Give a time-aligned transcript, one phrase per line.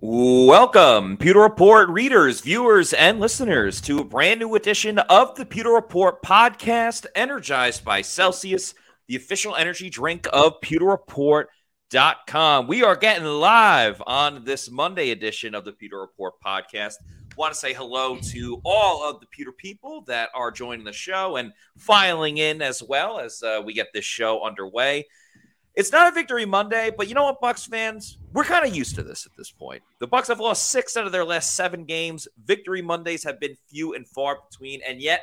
[0.00, 5.70] Welcome, Pewter Report readers, viewers, and listeners, to a brand new edition of the Pewter
[5.70, 8.74] Report podcast, energized by Celsius,
[9.06, 12.66] the official energy drink of pewterreport.com.
[12.66, 16.94] We are getting live on this Monday edition of the Pewter Report podcast.
[17.36, 21.36] Want to say hello to all of the Pewter people that are joining the show
[21.36, 25.06] and filing in as well as uh, we get this show underway.
[25.74, 28.18] It's not a victory Monday, but you know what, Bucs fans?
[28.32, 29.82] We're kind of used to this at this point.
[29.98, 32.28] The Bucs have lost six out of their last seven games.
[32.44, 35.22] Victory Mondays have been few and far between, and yet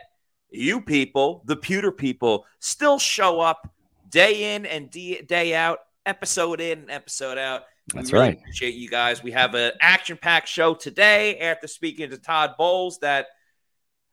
[0.50, 3.72] you people, the pewter people, still show up
[4.10, 7.64] day in and day out, episode in and episode out.
[7.94, 8.38] That's really right.
[8.38, 9.24] Appreciate you guys.
[9.24, 11.38] We have an action-packed show today.
[11.40, 13.28] After speaking to Todd Bowles, that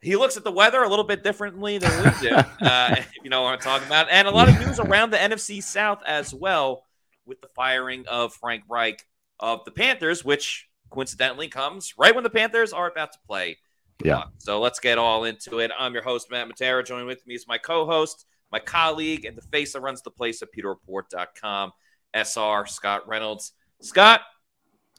[0.01, 2.35] he looks at the weather a little bit differently than we do.
[2.61, 5.17] uh, if you know what I'm talking about, and a lot of news around the
[5.17, 6.85] NFC South as well,
[7.27, 9.05] with the firing of Frank Reich
[9.39, 13.59] of the Panthers, which coincidentally comes right when the Panthers are about to play.
[14.03, 14.25] Yeah.
[14.39, 15.71] So let's get all into it.
[15.79, 16.85] I'm your host Matt Matera.
[16.85, 20.41] Joining with me is my co-host, my colleague, and the face that runs the place
[20.41, 21.73] at PewterReport.com,
[22.15, 23.53] SR Scott Reynolds.
[23.81, 24.21] Scott,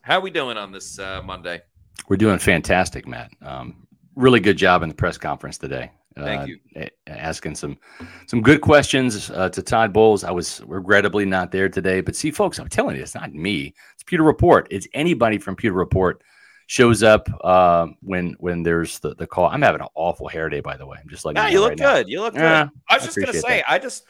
[0.02, 1.62] how are we doing on this uh, Monday?
[2.08, 3.32] We're doing fantastic, Matt.
[3.42, 5.92] Um, really good job in the press conference today.
[6.18, 6.88] Thank Uh, you.
[7.08, 7.78] Asking some
[8.28, 10.24] some good questions uh, to Todd Bowles.
[10.24, 13.74] I was regrettably not there today, but see, folks, I'm telling you, it's not me.
[13.94, 14.68] It's Pewter Report.
[14.72, 16.22] It's anybody from Pewter Report
[16.68, 19.48] shows up uh, when when there's the, the call.
[19.50, 20.98] I'm having an awful hair day, by the way.
[21.02, 22.10] I'm just like, Yeah, you look good.
[22.10, 22.72] You look Yeah, good.
[22.90, 24.04] I was I just gonna say, I just,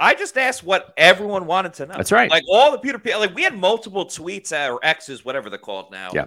[0.00, 1.94] I just asked what everyone wanted to know.
[1.94, 2.30] That's right.
[2.30, 6.10] Like all the Pewter, like we had multiple tweets or X's, whatever they're called now,
[6.14, 6.26] Yeah.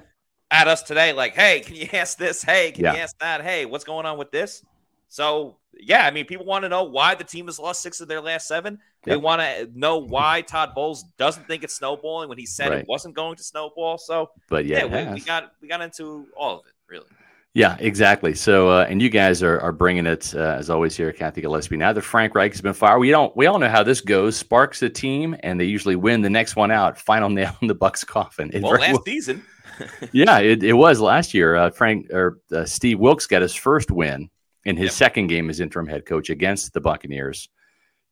[0.52, 1.12] at us today.
[1.12, 2.44] Like, hey, can you ask this?
[2.44, 2.94] Hey, can Yeah.
[2.94, 3.42] you ask that?
[3.42, 4.64] Hey, what's going on with this?
[5.10, 8.08] So yeah, I mean, people want to know why the team has lost six of
[8.08, 8.80] their last seven.
[9.06, 12.88] They want to know why Todd Bowles doesn't think it's snowballing when he said it
[12.88, 13.98] wasn't going to snowball.
[13.98, 17.08] So But yeah, yeah, we, we got we got into all of it really.
[17.56, 18.34] Yeah, exactly.
[18.34, 21.42] So, uh, and you guys are, are bringing it uh, as always here, at Kathy
[21.42, 21.78] Gillespie.
[21.78, 24.36] Now that Frank Reich has been fired, we don't we all know how this goes.
[24.36, 26.98] Sparks a team, and they usually win the next one out.
[26.98, 28.50] Final nail in the Bucs coffin.
[28.54, 29.44] It Well, last well- season,
[30.14, 31.56] yeah, it, it was last year.
[31.56, 34.30] Uh, Frank or uh, Steve Wilks got his first win
[34.66, 34.94] in his Yep.
[34.94, 37.50] second game as interim head coach against the Buccaneers.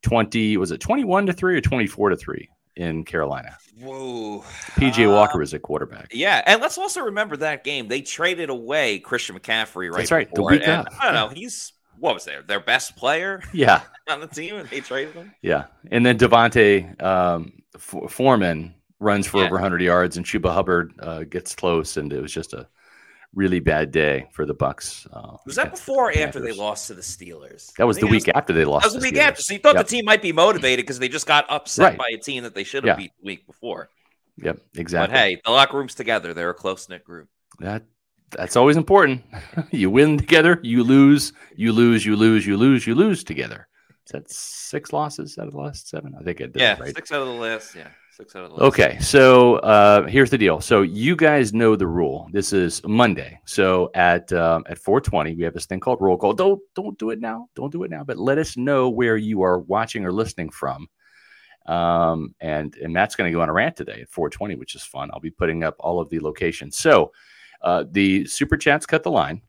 [0.02, 3.56] Twenty was it twenty one to three or twenty four to three in Carolina.
[3.80, 4.40] whoa.
[4.76, 6.08] PJ Uh, Walker was a quarterback.
[6.12, 7.88] Yeah, and let's also remember that game.
[7.88, 10.86] They traded away Christian McCaffrey right That's right, the week and.
[11.00, 11.28] I don't know.
[11.28, 12.42] He's what was there?
[12.42, 15.32] Their best player Yeah, on the team, and they traded him.
[15.42, 19.44] Yeah, and then D'Onta um, Foreman runs for Yeah.
[19.46, 22.68] over 100 yards, and Chuba Hubbard uh, gets close, and it was just a
[23.34, 25.06] really bad day for the Bucs.
[25.12, 27.72] Uh, Was that before or the after they lost to the Steelers?
[27.74, 28.82] That was the week after they lost.
[28.82, 29.26] That was the to week Steelers.
[29.28, 29.42] after.
[29.42, 29.86] So you thought Yep.
[29.86, 31.98] the team might be motivated because they just got upset Right.
[31.98, 32.90] by a team that they should Yeah.
[32.92, 33.88] have beat the week before.
[34.38, 35.12] Yep, exactly.
[35.14, 36.34] But hey, the locker room's together.
[36.34, 37.28] They're a close knit group.
[37.60, 37.84] that
[38.30, 39.22] that's always important.
[39.70, 43.68] you win together, you lose, you lose, you lose, you lose, you lose together.
[44.06, 46.14] Is that six losses out of the last seven?
[46.18, 46.56] I think I did.
[46.56, 46.94] Yeah, right.
[46.94, 47.74] six out of the last.
[47.74, 48.62] Yeah, six out of the.
[48.64, 50.60] Okay, so uh, here's the deal.
[50.60, 52.28] So you guys know the rule.
[52.32, 53.40] This is Monday.
[53.44, 56.32] So at um, at 4:20, we have this thing called roll call.
[56.32, 57.48] Don't don't do it now.
[57.54, 58.04] Don't do it now.
[58.04, 60.88] But let us know where you are watching or listening from.
[61.66, 64.82] Um, and and Matt's going to go on a rant today at 4:20, which is
[64.82, 65.10] fun.
[65.12, 66.76] I'll be putting up all of the locations.
[66.76, 67.12] So
[67.62, 69.42] uh, the super chats cut the line.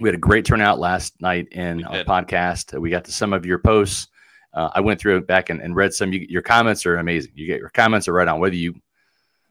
[0.00, 2.78] We had a great turnout last night in our podcast.
[2.78, 4.08] We got to some of your posts.
[4.54, 6.12] Uh, I went through it back and, and read some.
[6.12, 7.32] You, your comments are amazing.
[7.34, 8.74] You get your comments are right on whether you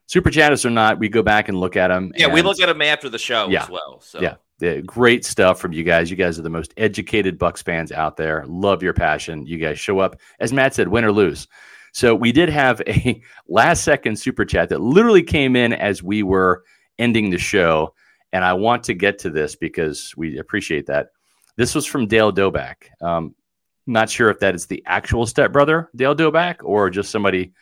[0.07, 0.99] super chat us or not.
[0.99, 2.11] We go back and look at them.
[2.15, 3.63] Yeah, we look at them after the show Yeah.
[3.63, 3.99] as well.
[4.01, 4.35] So Yeah.
[4.59, 6.09] the great stuff from you guys.
[6.09, 8.43] You guys are the most educated Bucs fans out there.
[8.47, 9.45] Love your passion.
[9.45, 11.47] You guys show up, as Matt said, win or lose.
[11.93, 16.23] So we did have a last second super chat that literally came in as we
[16.23, 16.63] were
[16.99, 17.93] ending the show.
[18.33, 21.07] And I want to get to this because we appreciate that.
[21.55, 22.75] This was from Dale Doback.
[23.01, 23.33] Um,
[23.87, 27.53] not sure if that is the actual stepbrother, Dale Doback, or just somebody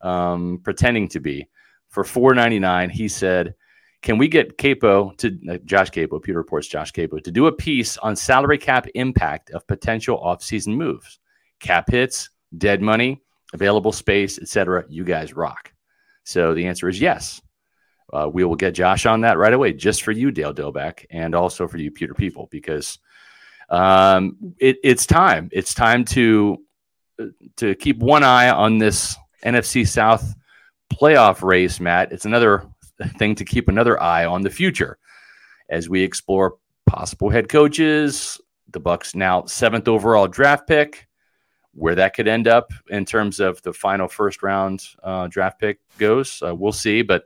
[0.00, 1.46] um, pretending to be.
[1.88, 3.54] For four ninety nine, he said,
[4.02, 6.22] "Can we get Queipo to uh, Josh Queipo?
[6.22, 10.76] Pewter Reports Josh Queipo to do a piece on salary cap impact of potential offseason
[10.76, 11.18] moves,
[11.60, 13.22] cap hits, dead money,
[13.52, 14.84] available space, etc.
[14.88, 15.72] You guys rock."
[16.24, 17.40] So the answer is yes.
[18.12, 21.34] Uh, we will get Josh on that right away, just for you, Dale Doback, and
[21.34, 22.98] also for you, Pewter People, because
[23.68, 25.48] um, it, it's time.
[25.52, 26.58] It's time to
[27.56, 30.34] to keep one eye on this NFC South
[30.92, 32.12] playoff race, Matt.
[32.12, 32.66] It's another
[33.18, 34.98] thing to keep another eye on the future
[35.68, 38.40] as we explore possible head coaches.
[38.72, 41.08] The Bucs now seventh overall draft pick.
[41.72, 45.78] Where that could end up in terms of the final first round uh, draft pick
[45.98, 47.02] goes, uh, we'll see.
[47.02, 47.24] But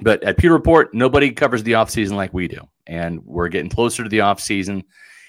[0.00, 2.60] but at Pewter Report, nobody covers the offseason like we do.
[2.86, 4.84] And we're getting closer to the offseason.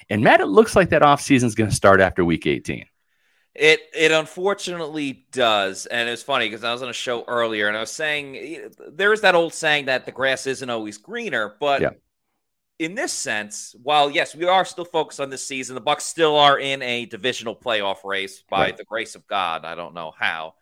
[0.10, 2.86] And Matt, it looks like that offseason is going to start after week 18.
[3.56, 7.76] It it unfortunately does, and it's funny because I was on a show earlier and
[7.76, 11.82] I was saying there is that old saying that the grass isn't always greener, but
[11.82, 11.90] yeah.
[12.78, 16.38] in this sense, while yes, we are still focused on this season, the Bucs still
[16.38, 18.78] are in a divisional playoff race by right.
[18.78, 19.66] the grace of God.
[19.66, 20.54] I don't know how.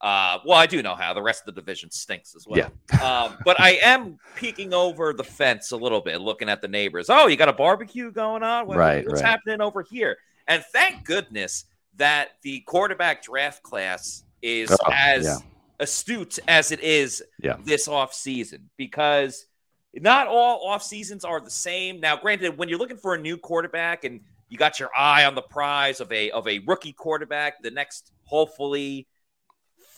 [0.00, 1.14] Uh, well, I do know how.
[1.14, 2.70] The rest of the division stinks as well.
[2.92, 3.24] Yeah.
[3.26, 7.06] um, but I am peeking over the fence a little bit, looking at the neighbors.
[7.08, 8.66] Oh, you got a barbecue going on?
[8.66, 9.06] What, right.
[9.06, 9.28] What's right.
[9.28, 10.18] happening over here?
[10.48, 11.64] And thank goodness
[11.96, 15.38] that the quarterback draft class is oh, as yeah.
[15.80, 17.56] astute as it is yeah.
[17.64, 19.46] this off season because
[19.94, 22.00] not all off seasons are the same.
[22.00, 25.34] Now, granted, when you're looking for a new quarterback and you got your eye on
[25.34, 29.06] the prize of a of a rookie quarterback, the next hopefully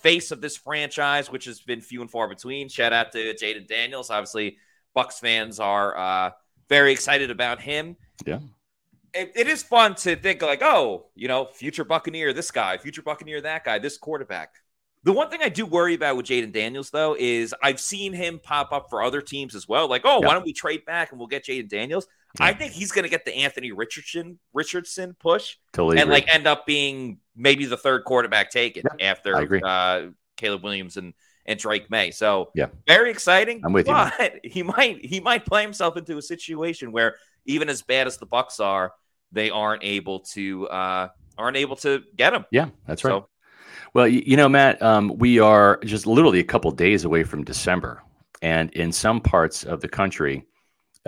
[0.02, 2.68] face of this franchise, which has been few and far between.
[2.68, 4.10] Shout out to Jayden Daniels.
[4.10, 4.58] Obviously,
[4.96, 6.30] Bucs fans are uh,
[6.68, 7.96] very excited about him.
[8.26, 8.40] Yeah.
[9.14, 13.02] It, it is fun to think like, oh, you know, future Buccaneer, this guy, future
[13.02, 14.54] Buccaneer, that guy, this quarterback.
[15.04, 18.40] The one thing I do worry about with Jayden Daniels, though, is I've seen him
[18.42, 19.88] pop up for other teams as well.
[19.88, 20.26] Like, oh, yeah.
[20.26, 22.06] why don't we trade back and we'll get Jayden Daniels?
[22.38, 22.46] Yeah.
[22.46, 26.14] I think he's going to get the Anthony Richardson Richardson push totally and agree.
[26.14, 31.14] like end up being maybe the third quarterback taken yeah, after uh, Caleb Williams and
[31.46, 32.10] and Drake Maye.
[32.10, 33.62] So yeah, very exciting.
[33.64, 34.40] I'm with but you.
[34.50, 37.16] he might he might play himself into a situation where
[37.46, 38.92] even as bad as the Bucs are,
[39.32, 42.44] they aren't able to uh, aren't able to get him.
[42.50, 43.12] Yeah, that's right.
[43.12, 43.28] So,
[43.94, 48.02] well, you, know, Matt, um, we are just literally a couple days away from December,
[48.42, 50.44] and in some parts of the country,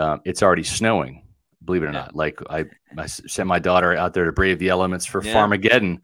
[0.00, 1.26] um, it's already snowing.
[1.64, 2.00] Believe it or yeah.
[2.00, 2.64] not, like I,
[2.96, 5.34] I, sent my daughter out there to brave the elements for yeah.
[5.34, 5.98] Farmageddon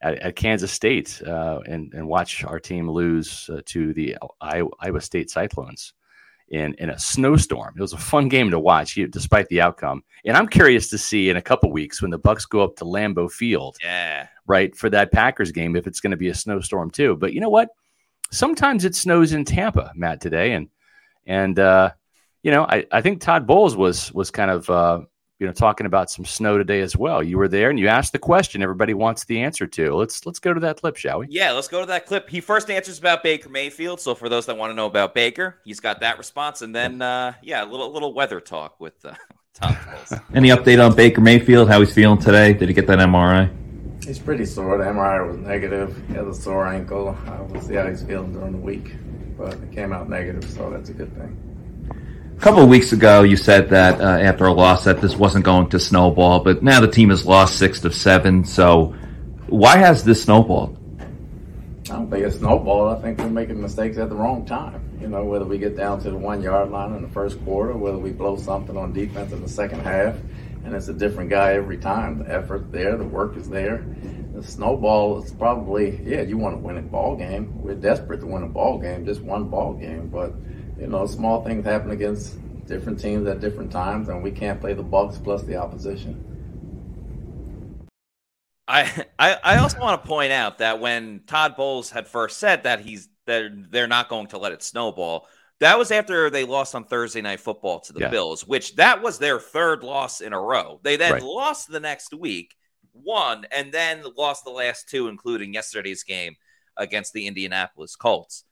[0.00, 4.70] at, at, Kansas State uh, and and watch our team lose uh, to the Iowa,
[4.80, 5.92] Iowa State Cyclones
[6.48, 7.74] in in a snowstorm.
[7.76, 10.02] It was a fun game to watch, despite the outcome.
[10.24, 12.84] And I'm curious to see in a couple weeks when the Bucs go up to
[12.84, 16.90] Lambeau Field, yeah, right for that Packers game if it's going to be a snowstorm
[16.90, 17.16] too.
[17.16, 17.68] But you know what?
[18.30, 20.68] Sometimes it snows in Tampa, Matt, today, and
[21.26, 21.90] and uh,
[22.46, 25.00] you know, I, I think Todd Bowles was was kind of uh,
[25.40, 27.20] you know talking about some snow today as well.
[27.20, 29.96] You were there and you asked the question everybody wants the answer to.
[29.96, 31.26] Let's let's go to that clip, shall we?
[31.28, 32.30] Yeah, let's go to that clip.
[32.30, 33.98] He first answers about Baker Mayfield.
[33.98, 37.02] So for those that want to know about Baker, he's got that response, and then
[37.02, 39.14] uh, yeah, a little little weather talk with uh,
[39.54, 40.20] Todd Bowles.
[40.32, 41.68] Any update on Baker Mayfield?
[41.68, 42.52] How he's feeling today?
[42.52, 43.52] Did he get that MRI?
[44.04, 44.78] He's pretty sore.
[44.78, 46.00] The MRI was negative.
[46.06, 47.18] He has a sore ankle.
[47.48, 48.94] We'll see how he's feeling during the week,
[49.36, 51.45] but it came out negative, so that's a good thing.
[52.36, 55.44] A couple of weeks ago, you said that uh, after a loss that this wasn't
[55.44, 58.44] going to snowball, but now the team has lost six of seven.
[58.44, 58.94] So,
[59.46, 60.76] why has this snowballed?
[61.00, 62.98] I don't think it's snowballed.
[62.98, 64.82] I think we're making mistakes at the wrong time.
[65.00, 67.74] You know, whether we get down to the one yard line in the first quarter,
[67.74, 70.16] whether we blow something on defense in the second half,
[70.64, 72.18] and it's a different guy every time.
[72.18, 73.82] The effort there, the work is there.
[74.34, 76.20] The snowball is probably yeah.
[76.20, 77.62] You want to win a ball game.
[77.62, 80.34] We're desperate to win a ball game, just one ball game, but
[80.78, 84.74] you know, small things happen against different teams at different times, and we can't play
[84.74, 86.22] the Bucs plus the opposition.
[88.68, 92.64] I, I, I also want to point out that when Todd Bowles had first said
[92.64, 95.28] that he's they're they're not going to let it snowball,
[95.60, 98.08] that was after they lost on Thursday night football to the yeah.
[98.08, 100.80] Bills, which that was their third loss in a row.
[100.82, 101.22] They then right.
[101.22, 102.54] lost the next week,
[102.92, 106.34] won, and then lost the last two, including yesterday's game
[106.76, 108.44] against the Indianapolis Colts.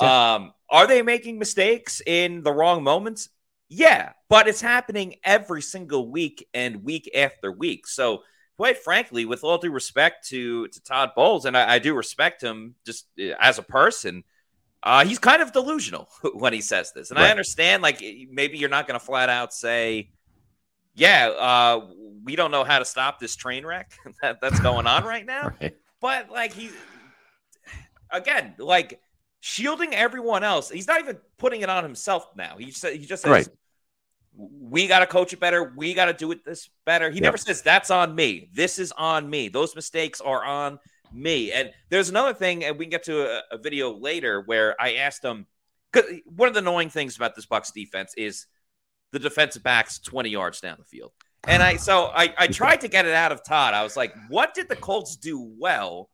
[0.00, 0.34] Yeah.
[0.34, 3.28] Um, are they making mistakes in the wrong moments?
[3.68, 7.86] Yeah, but it's happening every single week and week after week.
[7.86, 8.22] So,
[8.56, 12.42] quite frankly, with all due respect to to Todd Bowles, and I, I do respect
[12.42, 14.22] him just uh, as a person,
[14.82, 17.10] uh, he's kind of delusional when he says this.
[17.10, 17.26] And right.
[17.26, 20.10] I understand, like, maybe you're not going to flat out say,
[20.94, 21.86] "Yeah, uh,
[22.22, 25.52] we don't know how to stop this train wreck that, that's going on right now,"
[25.60, 25.76] right.
[26.00, 26.70] but like he,
[28.10, 29.00] again, like
[29.46, 30.70] shielding everyone else.
[30.70, 32.56] He's not even putting it on himself now.
[32.58, 33.48] He just he just says, right.
[34.34, 35.72] "We got to coach it better.
[35.76, 37.24] We got to do it this better." He yep.
[37.24, 38.50] never says that's on me.
[38.52, 39.48] This is on me.
[39.48, 40.80] Those mistakes are on
[41.12, 41.52] me.
[41.52, 44.94] And there's another thing, and we can get to a, a video later where I
[44.94, 45.46] asked him
[46.26, 48.46] one of the annoying things about this Bucs defense is
[49.12, 51.12] the defensive backs 20 yards down the field.
[51.46, 53.74] And I so I, I tried to get it out of Todd.
[53.74, 56.10] I was like, what did the Colts do well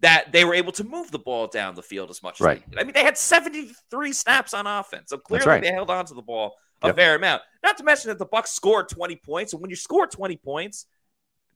[0.00, 2.62] that they were able to move the ball down the field as much right.
[2.70, 5.10] as I mean, they had 73 snaps on offense.
[5.10, 5.62] So clearly right.
[5.62, 6.96] they held on to the ball a yep.
[6.96, 7.42] fair amount.
[7.62, 9.52] Not to mention that the Bucs scored 20 points.
[9.52, 10.86] And when you score 20 points,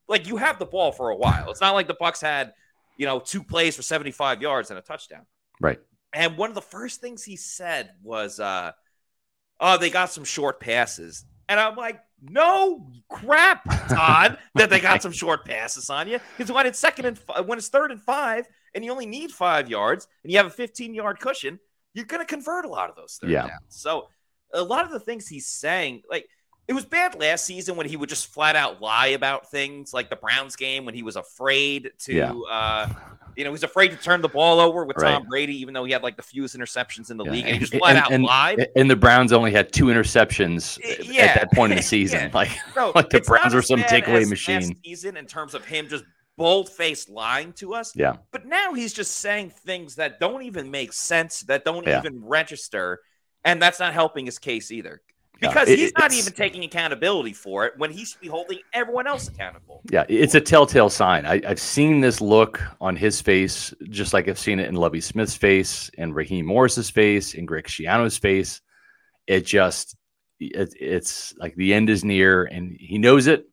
[0.09, 1.51] like you have the ball for a while.
[1.51, 2.53] It's not like the Bucs had,
[2.99, 5.25] you know, two plays for 75 yards and a touchdown.
[5.61, 5.81] Right.
[6.13, 8.73] And one of the first things he said was, uh,
[9.59, 11.25] oh, they got some short passes.
[11.49, 16.19] And I'm like, no crap, Todd, that they got some short passes on you.
[16.37, 19.31] Because when it's second and f- when it's third and five, and you only need
[19.31, 21.59] five yards, and you have a 15 yard cushion,
[21.93, 23.43] you're going to convert a lot of those third yeah.
[23.43, 23.63] downs.
[23.69, 24.09] So
[24.53, 26.29] a lot of the things he's saying, like
[26.67, 30.11] it was bad last season when he would just flat out lie about things, like
[30.11, 32.33] the Browns game when he was afraid to, yeah.
[32.33, 32.89] uh,
[33.37, 35.13] you know, he's afraid to turn the ball over with right.
[35.13, 37.31] Tom Brady, even though he had like the fewest interceptions in the yeah.
[37.31, 38.69] league, and he just flat out and, lied.
[38.77, 41.25] And the Browns only had two interceptions yeah.
[41.25, 42.31] at that point in the season.
[42.33, 44.77] Like, Bro, like the Browns were some takeaway machine.
[44.85, 46.05] Season in terms of him just
[46.37, 47.95] bold faced lying to us.
[47.95, 48.17] Yeah.
[48.31, 53.01] But now he's just saying things that don't even make sense, that don't even register.
[53.45, 55.03] And that's not helping his case either
[55.49, 59.07] because it, he's not even taking accountability for it when he should be holding everyone
[59.07, 59.83] else accountable.
[59.91, 61.27] Yeah, it's a telltale sign.
[61.27, 65.01] I, have seen this look on his face, just like I've seen it in Lovie
[65.01, 68.61] Smith's face, and Raheem Morris's face, and Greg Schiano's face.
[69.27, 69.97] It just,
[70.41, 73.47] it, it's like the end is near, and he knows it.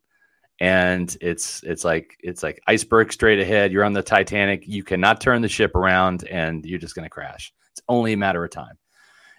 [0.60, 3.72] And it's it's like it's like iceberg straight ahead.
[3.72, 4.68] You're on the Titanic.
[4.68, 7.52] You cannot turn the ship around, and you're just going to crash.
[7.72, 8.78] It's only a matter of time.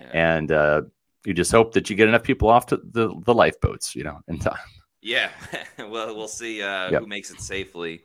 [0.01, 0.37] Yeah.
[0.37, 0.83] And uh,
[1.25, 4.21] you just hope that you get enough people off to the, the lifeboats, you know,
[4.29, 4.59] in time.
[5.01, 5.31] Yeah.
[5.79, 7.01] well, we'll see uh, yep.
[7.03, 8.05] who makes it safely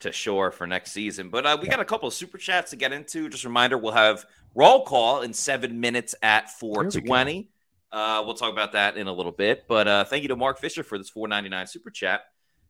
[0.00, 1.28] to shore for next season.
[1.28, 1.76] But uh, we yep.
[1.76, 3.28] got a couple of super chats to get into.
[3.28, 4.24] Just a reminder, we'll have
[4.54, 7.34] roll call in seven minutes at 420.
[7.34, 7.48] We
[7.90, 9.66] uh, we'll talk about that in a little bit.
[9.66, 12.22] But uh, thank you to Mark Fisher for this 499 super chat,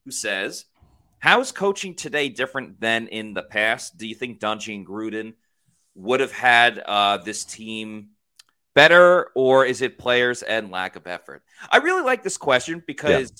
[0.04, 0.66] who says,
[1.18, 3.98] How is coaching today different than in the past?
[3.98, 5.34] Do you think Dungy and Gruden
[5.94, 8.10] would have had uh, this team
[8.78, 11.42] better or is it players and lack of effort?
[11.68, 13.32] I really like this question because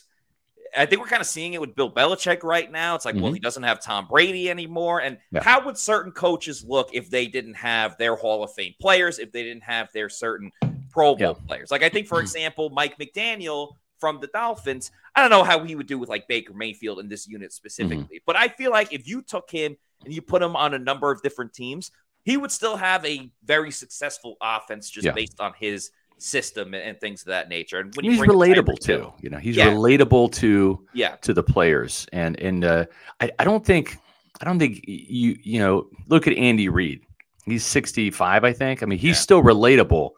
[0.74, 0.82] yeah.
[0.82, 2.96] I think we're kind of seeing it with Bill Belichick right now.
[2.96, 3.22] It's like, mm-hmm.
[3.22, 5.00] well, he doesn't have Tom Brady anymore.
[5.00, 5.44] And yeah.
[5.44, 9.30] how would certain coaches look if they didn't have their Hall of Fame players, if
[9.30, 10.50] they didn't have their certain
[10.90, 11.46] Pro Bowl yeah.
[11.46, 11.70] players?
[11.70, 12.22] Like, I think, for mm-hmm.
[12.22, 16.26] example, Mike McDaniel from the Dolphins, I don't know how he would do with like
[16.26, 18.26] Baker Mayfield in this unit specifically, mm-hmm.
[18.26, 21.12] but I feel like if you took him and you put him on a number
[21.12, 21.92] of different teams,
[22.28, 25.12] he would still have a very successful offense just yeah.
[25.12, 27.78] based on his system and things of that nature.
[27.78, 29.70] And when he's relatable too, you know, he's yeah.
[29.70, 32.06] relatable to yeah to the players.
[32.12, 32.84] And and uh,
[33.18, 33.96] I I don't think
[34.42, 37.00] I don't think you you know look at Andy Reid.
[37.46, 38.82] He's 65, I think.
[38.82, 39.22] I mean, he's yeah.
[39.22, 40.10] still relatable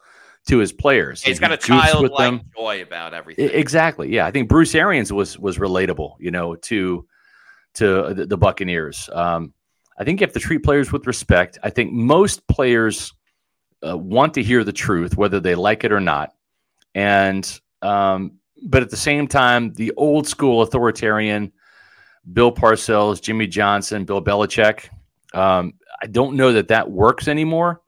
[0.47, 1.23] to his players.
[1.23, 3.49] He's got a childlike joy about everything.
[3.53, 4.13] Exactly.
[4.13, 7.07] Yeah, I think Bruce Arians was was relatable, you know, to
[7.75, 9.09] to the, the Buccaneers.
[9.13, 9.53] Um,
[9.97, 11.59] I think you have to treat players with respect.
[11.63, 13.13] I think most players
[13.85, 16.33] uh, want to hear the truth, whether they like it or not.
[16.95, 21.51] And, um, but at the same time, the old school authoritarian,
[22.31, 24.89] Bill Parcells, Jimmy Johnson, Bill Belichick,
[25.33, 27.81] um, I don't know that that works anymore.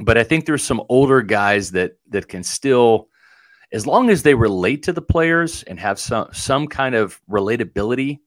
[0.00, 3.08] But I think there's some older guys that that can still,
[3.72, 8.20] as long as they relate to the players and have some some kind of relatability,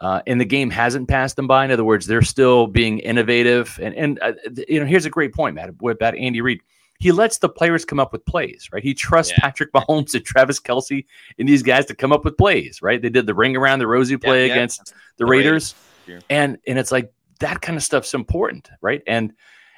[0.00, 1.64] uh, and the game hasn't passed them by.
[1.64, 3.78] In other words, they're still being innovative.
[3.80, 4.32] And and uh,
[4.68, 6.60] you know, here's a great point, Matt, about Andy Reid.
[6.98, 8.82] He lets the players come up with plays, right?
[8.82, 9.40] He trusts yeah.
[9.40, 11.04] Patrick Mahomes and Travis Kelce
[11.38, 13.02] and these guys to come up with plays, right?
[13.02, 14.52] They did the ring around the rosy play yeah, yeah.
[14.52, 15.74] against the, the Raiders,
[16.06, 16.24] Raiders.
[16.30, 19.02] and and it's like that kind of stuff's important, right?
[19.06, 19.32] And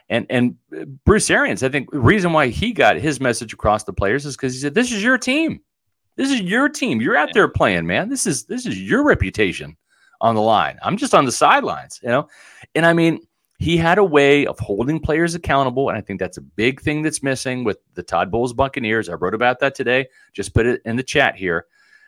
[0.08, 0.56] and and
[1.04, 4.36] Bruce Arians, I think the reason why he got his message across the players is
[4.36, 5.60] because he said, "This is your team.
[6.16, 7.00] This is your team.
[7.00, 8.08] You're out there playing, man.
[8.08, 9.76] This is this is your reputation."
[10.24, 10.78] On the line.
[10.82, 12.28] I'm just on the sidelines, you know?
[12.74, 13.20] And I mean,
[13.58, 17.02] he had a way of holding players accountable, and I think that's a big thing
[17.02, 19.10] that's missing with the Todd Bowles Buccaneers.
[19.10, 20.06] I wrote about that today.
[20.32, 21.66] Just put it in the chat here.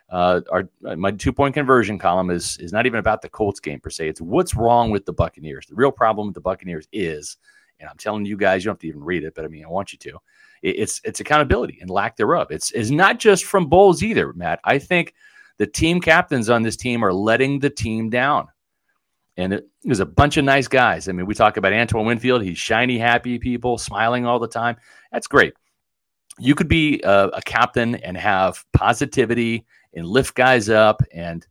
[0.09, 3.81] Uh, our my two point conversion column is is not even about the Colts game
[3.81, 4.09] per se.
[4.09, 5.67] It's what's wrong with the Buccaneers.
[5.67, 7.37] The real problem with the Buccaneers is,
[7.81, 9.65] and I'm telling you guys, you don't have to even read it, but I mean,
[9.65, 10.19] I want you to.
[10.63, 12.49] it's it's accountability and lack thereof.
[12.51, 14.61] It's is not just from Bowles either, Matt.
[14.65, 15.13] I think
[15.59, 18.49] the team captains on this team are letting the team down.
[19.37, 21.09] And it, there's a bunch of nice guys.
[21.09, 22.43] I mean, we talk about Antoine Winfield.
[22.43, 24.77] He's shiny, happy people, smiling all the time.
[25.13, 25.55] That's great.
[26.39, 31.47] You could be a, a captain and have positivity and lift guys up and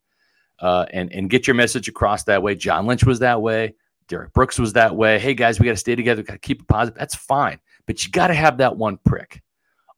[0.59, 2.55] uh, and and get your message across that way.
[2.55, 3.75] John Lynch was that way.
[4.07, 5.19] Derrick Brooks was that way.
[5.19, 6.23] Hey guys, we got to stay together.
[6.23, 6.97] Got to keep it positive.
[6.97, 9.41] That's fine, but you got to have that one prick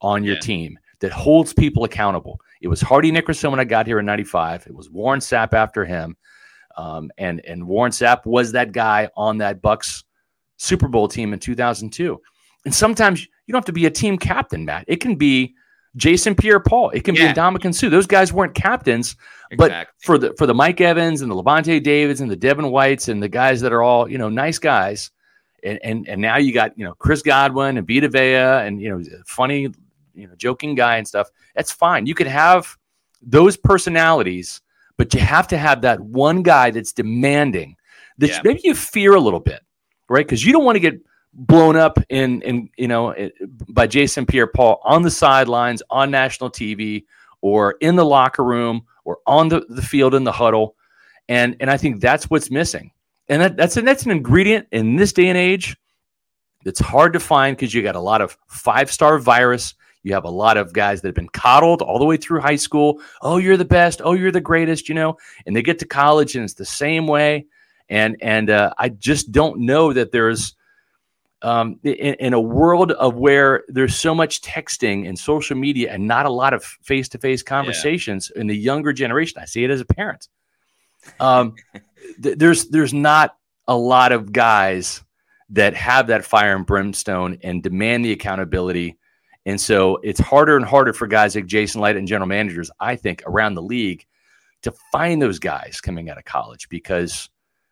[0.02, 0.42] on your yeah.
[0.42, 2.40] team that holds people accountable.
[2.62, 4.68] It was Hardy Nickerson when I got here in '95.
[4.68, 6.18] It was Warren Sapp after him,
[6.78, 10.04] um, and and Warren Sapp was that guy on that Bucs
[10.58, 12.20] Super Bowl team in 2002.
[12.66, 14.86] And sometimes you don't have to be a team captain, Matt.
[14.88, 15.56] It can be
[15.96, 16.92] Jason Pierre-Paul.
[16.92, 17.34] It can yeah.
[17.34, 17.90] be Ndamukong Suh.
[17.90, 19.16] Those guys weren't captains,
[19.52, 19.70] exactly.
[19.70, 23.08] but for the for the Mike Evans and the Lavonte Davids and the Devin Whites
[23.08, 25.12] and the guys that are all you know nice guys,
[25.64, 28.90] and and and now you got you know Chris Godwin and Vita Vea and you
[28.90, 29.70] know funny
[30.18, 31.30] you know joking guy and stuff.
[31.56, 32.06] That's fine.
[32.06, 32.78] You could have
[33.22, 34.62] those personalities,
[34.98, 37.76] but you have to have that one guy that's demanding
[38.18, 38.42] that yeah.
[38.44, 39.62] maybe you fear a little bit,
[40.10, 40.26] right?
[40.26, 41.00] Because you don't want to get
[41.34, 43.30] blown up in in you know eh,
[43.70, 47.06] by Jason Pierre-Paul on the sidelines on national TV
[47.42, 50.76] or in the locker room or on the, the field in the huddle
[51.30, 52.92] and and I think that's what's missing
[53.30, 55.78] and that, that's an that's an ingredient in this day and age
[56.66, 60.26] that's hard to find because you got a lot of five star virus you have
[60.26, 63.38] a lot of guys that have been coddled all the way through high school oh
[63.38, 66.44] you're the best oh you're the greatest you know and they get to college and
[66.44, 67.46] it's the same way
[67.90, 70.56] and and uh, I just don't know that there's
[71.42, 76.08] um, in, in, a world of where there's so much texting and social media and
[76.08, 78.42] not a lot of face-to-face conversations yeah.
[78.42, 80.30] in the younger generation, I see it as a parent.
[81.20, 81.54] Um,
[82.24, 83.38] th- there's there's not
[83.68, 85.04] a lot of guys
[85.50, 88.98] that have that fire and brimstone and demand the accountability.
[89.48, 92.98] And so it's harder and harder for guys like Jason Licht and general managers, I
[92.98, 94.06] think, around the league
[94.64, 97.30] to find those guys coming out of college because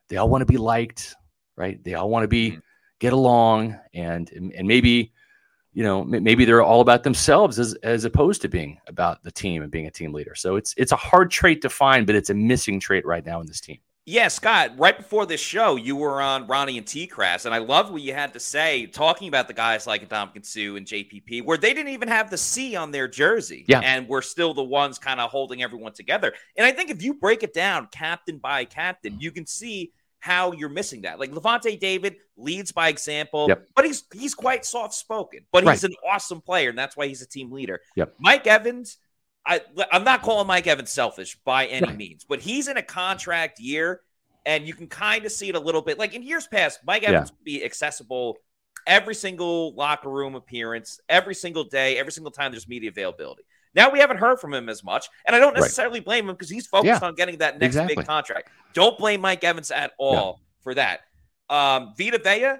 [0.07, 1.15] they all want to be liked,
[1.57, 1.83] right?
[1.83, 2.59] They all want to be mm-hmm.
[2.99, 5.11] get along and and maybe
[5.73, 9.61] you know maybe they're all about themselves as as opposed to being about the team
[9.61, 10.33] and being a team leader.
[10.33, 13.41] So it's it's a hard trait to find but it's a missing trait right now
[13.41, 17.07] in this team yeah, Scott, right before this show, you were on Ronnie and T
[17.07, 20.45] Crass, and I loved what you had to say talking about the guys like Ndamukong
[20.45, 23.65] Suh and JPP, where they didn't even have the C on their jersey.
[23.67, 23.79] Yeah.
[23.79, 26.33] And we're still the ones kind of holding everyone together.
[26.55, 30.51] And I think if you break it down captain by captain, you can see how
[30.51, 31.19] you're missing that.
[31.19, 33.67] Like Lavonte David leads by example, yep.
[33.75, 35.91] but he's he's quite soft spoken, but he's right.
[35.91, 37.81] an awesome player, and that's why he's a team leader.
[37.95, 38.15] Yep.
[38.19, 38.97] Mike Evans,
[39.45, 41.97] I I'm not calling Mike Evans selfish by any right.
[41.97, 44.01] means, but he's in a contract year,
[44.45, 45.99] and you can kind of see it a little bit.
[45.99, 47.36] Like in years past, Mike Evans yeah.
[47.38, 48.38] would be accessible
[48.88, 53.43] every single locker room appearance, every single day, every single time there's media availability.
[53.75, 56.05] Now we haven't heard from him as much, and I don't necessarily right.
[56.05, 57.95] blame him because he's focused yeah, on getting that next exactly.
[57.97, 58.49] big contract.
[58.73, 60.63] Don't blame Mike Evans at all yeah.
[60.63, 61.01] for that.
[61.49, 62.53] Um, Vita Vea,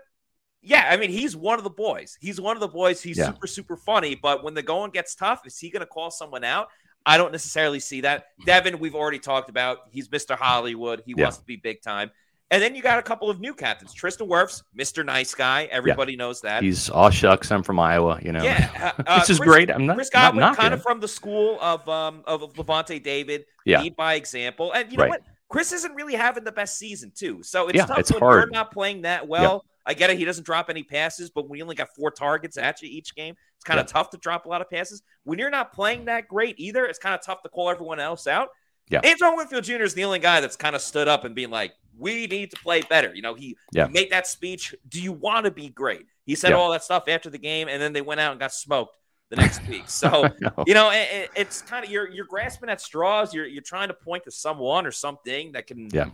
[0.65, 2.17] yeah, I mean he's one of the boys.
[2.19, 3.01] He's one of the boys.
[3.01, 3.28] He's yeah.
[3.28, 6.43] super super funny, but when the going gets tough, is he going to call someone
[6.43, 6.67] out?
[7.06, 8.28] I don't necessarily see that.
[8.45, 9.80] Devin, we've already talked about.
[9.91, 10.36] He's Mr.
[10.36, 11.04] Hollywood.
[11.06, 12.10] He wants to be big time.
[12.51, 13.93] And then you got a couple of new captains.
[13.93, 15.04] Tristan Wirfs, Mr.
[15.04, 15.65] Nice Guy.
[15.71, 16.17] Everybody yeah.
[16.17, 16.62] knows that.
[16.62, 17.51] He's all shucks.
[17.51, 18.19] I'm from Iowa.
[18.21, 18.43] You know.
[18.43, 19.71] Yeah, uh, this is Chris, great.
[19.71, 19.95] I'm not.
[19.95, 23.45] Chris Godwin, not kind of from the school of um of Lavonte David.
[23.65, 23.82] Yeah.
[23.82, 25.10] Lead by example, and you know right.
[25.10, 25.21] what?
[25.49, 27.41] Chris isn't really having the best season too.
[27.41, 28.43] So it's yeah, tough it's when hard.
[28.43, 29.65] you're not playing that well.
[29.86, 30.17] I get it.
[30.17, 33.15] He doesn't drop any passes, but when you only got four targets at you each
[33.15, 33.93] game, it's kind of yeah.
[33.93, 35.04] tough to drop a lot of passes.
[35.24, 38.28] When you're not playing that great either, it's kind of tough to call everyone else
[38.28, 38.50] out.
[38.89, 39.02] Yeah.
[39.06, 39.84] Antoine Winfield Jr.
[39.84, 42.58] is the only guy that's kind of stood up and being like, we need to
[42.58, 43.13] play better.
[43.15, 43.88] You know, he, yeah.
[43.88, 44.76] he made that speech.
[44.89, 46.06] Do you want to be great?
[46.26, 46.58] He said yeah.
[46.58, 48.98] all that stuff after the game, and then they went out and got smoked
[49.30, 49.84] the next week.
[49.88, 50.28] So
[50.67, 53.34] you know, it, it's kind of you're you're grasping at straws.
[53.34, 56.10] You're you're trying to point to someone or something that can yeah.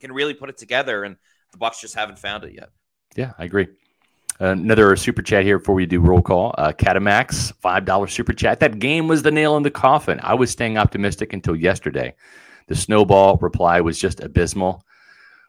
[0.00, 1.16] can really put it together, and
[1.52, 2.70] the Bucs just haven't found it yet.
[3.16, 3.68] Yeah, I agree.
[4.40, 6.54] Another super chat here before we do roll call.
[6.58, 8.60] Uh, Catamax, $5 super chat.
[8.60, 10.18] That game was the nail in the coffin.
[10.22, 12.14] I was staying optimistic until yesterday.
[12.66, 14.84] The snowball reply was just abysmal.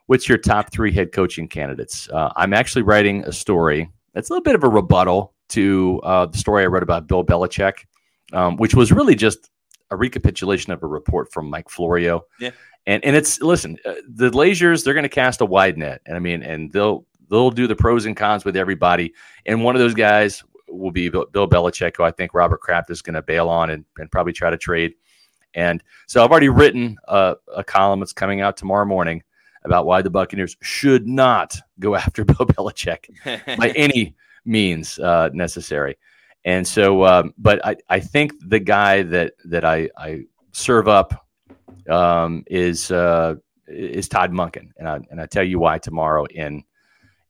[0.06, 2.08] What's your top three head coaching candidates?
[2.10, 6.26] Uh, I'm actually writing a story that's a little bit of a rebuttal to uh,
[6.26, 7.86] the story I wrote about Bill Belichick,
[8.32, 9.50] um, which was really just
[9.90, 12.22] a recapitulation of a report from Mike Florio.
[12.38, 12.50] Yeah.
[12.86, 16.16] And and it's listen, uh, the Glazers, they're going to cast a wide net, and
[16.16, 19.14] I mean, and they'll they'll do the pros and cons with everybody.
[19.46, 23.02] And one of those guys will be Bill Belichick, who I think Robert Kraft is
[23.02, 24.94] going to bail on and, and probably try to trade.
[25.54, 29.22] And so I've already written a, a column that's coming out tomorrow morning
[29.64, 33.08] about why the Buccaneers should not go after Bill Belichick
[33.58, 35.96] by any means uh, necessary.
[36.44, 41.26] And so, um, but I, I think the guy that that I, I serve up
[41.88, 46.62] um, is uh, is Todd Monken, and I and I tell you why tomorrow in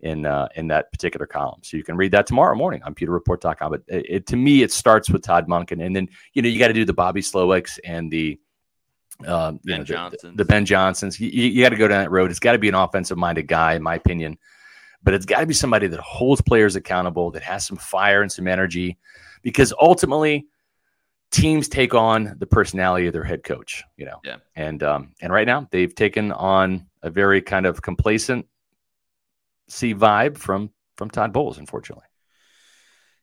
[0.05, 1.61] in uh, in that particular column.
[1.63, 3.71] So you can read that tomorrow morning on PewterReport.com.
[3.71, 6.59] But it, it, to me, it starts with Todd Monken, and then you know you
[6.59, 8.39] got to do the Bobby Slowiks and the
[9.27, 11.19] um, ben know, the, the, Ben Johnsons.
[11.19, 12.31] You, you got to go down that road.
[12.31, 14.39] It's got to be an offensive minded guy, in my opinion.
[15.03, 18.31] But it's got to be somebody that holds players accountable, that has some fire and
[18.31, 18.99] some energy,
[19.43, 20.47] because ultimately
[21.31, 23.83] teams take on the personality of their head coach.
[23.97, 24.37] You know, yeah.
[24.57, 28.47] And um, and right now they've taken on a very kind of complacent
[29.69, 32.07] see vibe from from Todd Bowles, unfortunately.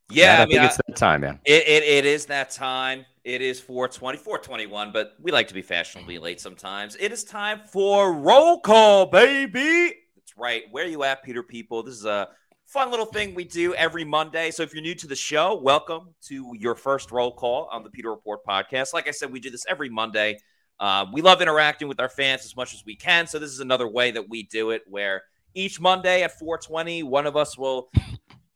[0.10, 1.40] Yeah, I, I mean, think it's that time, man.
[1.46, 3.06] It, it, it is that time.
[3.24, 6.98] It is 420, 421, but we like to be fashionably late sometimes.
[7.00, 9.96] It is time for roll call, baby.
[10.16, 10.64] That's right.
[10.72, 11.84] Where you at, Pewter People?
[11.84, 12.28] This is a
[12.66, 14.50] fun little thing we do every Monday.
[14.52, 17.90] So if you're new to the show, welcome to your first roll call on the
[17.90, 18.94] Pewter Report podcast.
[18.94, 20.40] Like I said, we do this every Monday.
[20.80, 23.28] Uh, we love interacting with our fans as much as we can.
[23.28, 27.26] So this is another way that we do it where each Monday at 420, one
[27.26, 27.90] of us will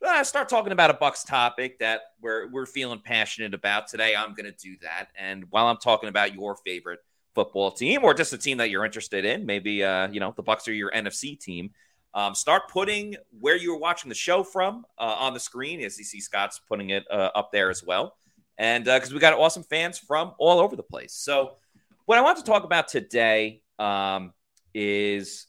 [0.05, 4.15] uh, start talking about a Bucs topic that we're we're feeling passionate about today.
[4.15, 6.99] I'm going to do that, and while I'm talking about your favorite
[7.33, 10.43] football team or just a team that you're interested in, maybe uh, you know the
[10.43, 11.71] Bucs are your NFC team.
[12.13, 15.81] Um, start putting where you were watching the show from uh, on the screen.
[15.81, 18.15] As you see, Scott's putting it uh, up there as well,
[18.57, 21.13] and because uh, we got awesome fans from all over the place.
[21.13, 21.57] So,
[22.05, 24.33] what I want to talk about today um,
[24.73, 25.47] is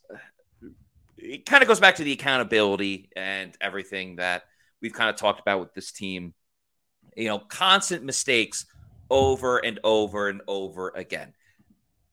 [1.27, 4.45] it kind of goes back to the accountability and everything that
[4.81, 6.35] we've kind of talked about with this team.
[7.17, 8.67] You know, constant mistakes
[9.11, 11.33] over and over and over again.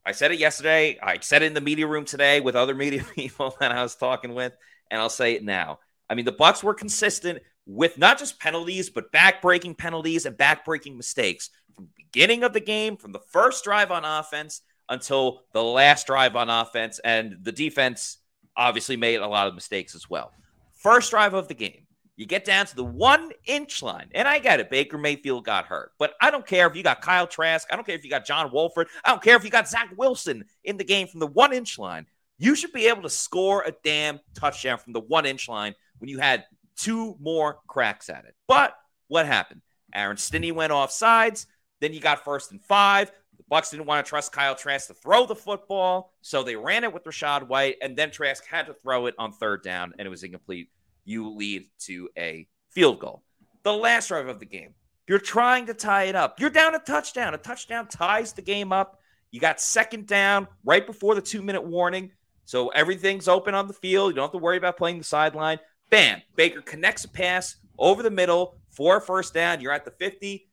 [0.05, 0.97] I said it yesterday.
[1.01, 3.95] I said it in the media room today with other media people that I was
[3.95, 4.55] talking with,
[4.89, 5.79] and I'll say it now.
[6.09, 10.97] I mean, the Bucs were consistent with not just penalties, but back-breaking penalties and back-breaking
[10.97, 15.63] mistakes from the beginning of the game, from the first drive on offense until the
[15.63, 18.17] last drive on offense, and the defense
[18.55, 20.31] obviously made a lot of mistakes as well.
[20.73, 24.39] First drive of the game, you get down to the one inch line, and I
[24.39, 24.69] get it.
[24.69, 27.67] Baker Mayfield got hurt, but I don't care if you got Kyle Trask.
[27.71, 28.87] I don't care if you got John Wolford.
[29.03, 31.79] I don't care if you got Zach Wilson in the game from the one inch
[31.79, 32.05] line.
[32.37, 36.09] You should be able to score a damn touchdown from the one inch line when
[36.09, 38.35] you had two more cracks at it.
[38.47, 38.75] But
[39.07, 39.61] what happened?
[39.93, 41.47] Aaron Stinnie went off sides.
[41.79, 43.11] Then you got first and five.
[43.53, 46.91] Bucs didn't want to trust Kyle Trask to throw the football, so they ran it
[46.91, 50.09] with Rachaad White, and then Trask had to throw it on third down, and it
[50.09, 50.71] was incomplete.
[51.05, 53.21] You lead to a field goal.
[53.61, 54.73] The last drive of the game,
[55.07, 56.39] you're trying to tie it up.
[56.39, 57.35] You're down a touchdown.
[57.35, 58.99] A touchdown ties the game up.
[59.29, 62.11] You got second down right before the two minute warning.
[62.45, 64.11] So everything's open on the field.
[64.11, 65.59] You don't have to worry about playing the sideline.
[65.91, 66.23] Bam.
[66.35, 69.61] Baker connects a pass over the middle for a first down.
[69.61, 70.47] You're at the 50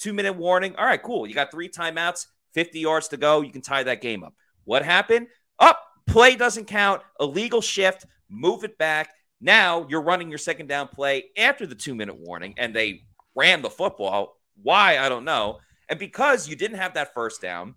[0.00, 0.74] two minute warning.
[0.76, 1.26] All right, cool.
[1.26, 3.40] You got three timeouts, 50 yards to go.
[3.40, 4.34] You can tie that game up.
[4.64, 5.28] What happened?
[5.58, 9.10] Up, oh, play doesn't count, illegal shift, move it back.
[9.40, 13.02] Now you're running your second down play after the two minute warning, and they
[13.34, 14.36] ran the football.
[14.62, 14.98] Why?
[14.98, 15.58] I don't know.
[15.88, 17.74] And because you didn't have that first down,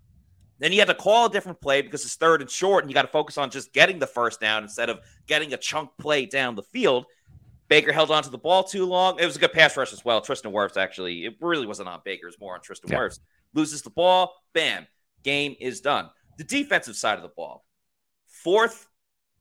[0.58, 2.94] then you had to call a different play because it's third and short, and you
[2.94, 6.26] got to focus on just getting the first down instead of getting a chunk play
[6.26, 7.06] down the field.
[7.68, 9.18] Baker held onto the ball too long.
[9.18, 10.20] It was a good pass rush as well.
[10.20, 12.98] Tristan Wirfs actually, it really wasn't on Baker, it was more on Tristan yeah.
[12.98, 13.20] Wirfs.
[13.54, 14.86] Loses the ball, bam,
[15.22, 16.10] game is done.
[16.38, 17.64] The defensive side of the ball,
[18.26, 18.88] fourth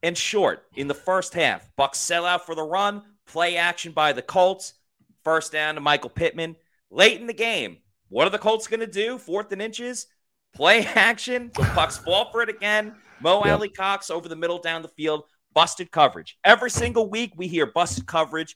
[0.02, 1.69] and short in the first half.
[1.78, 4.73] Bucs sell out for the run, play action by the Colts,
[5.23, 6.56] first down to Michael Pittman.
[6.91, 7.78] Late in the game,
[8.10, 9.17] what are the Colts going to do?
[9.17, 10.08] Fourth and inches,
[10.54, 11.52] play action.
[11.56, 12.95] The Bucs fall for it again.
[13.21, 13.58] Mo yep.
[13.58, 15.23] Alie-Cox over the middle down the field
[15.54, 16.38] busted coverage.
[16.43, 18.56] Every single week, we hear busted coverage,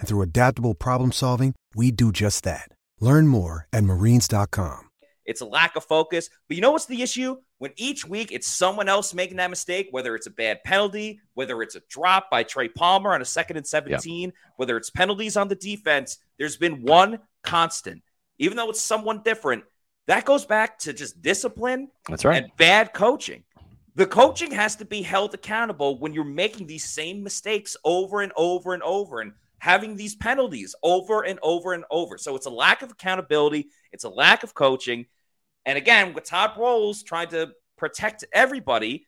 [0.00, 2.68] And through adaptable problem solving, we do just that.
[3.00, 4.88] Learn more at marines.com.
[5.26, 6.28] It's a lack of focus.
[6.48, 7.36] But you know what's the issue?
[7.58, 11.62] When each week it's someone else making that mistake, whether it's a bad penalty, whether
[11.62, 14.34] it's a drop by Trey Palmer on a second and 17, yep.
[14.56, 18.02] whether it's penalties on the defense, there's been one constant.
[18.38, 19.62] Even though it's someone different,
[20.06, 22.42] that goes back to just discipline That's right.
[22.42, 23.44] and bad coaching.
[23.94, 28.32] The coaching has to be held accountable when you're making these same mistakes over and
[28.34, 32.18] over and over and having these penalties over and over and over.
[32.18, 35.06] So it's a lack of accountability, it's a lack of coaching.
[35.64, 39.06] And again, with Todd Bowles trying to protect everybody,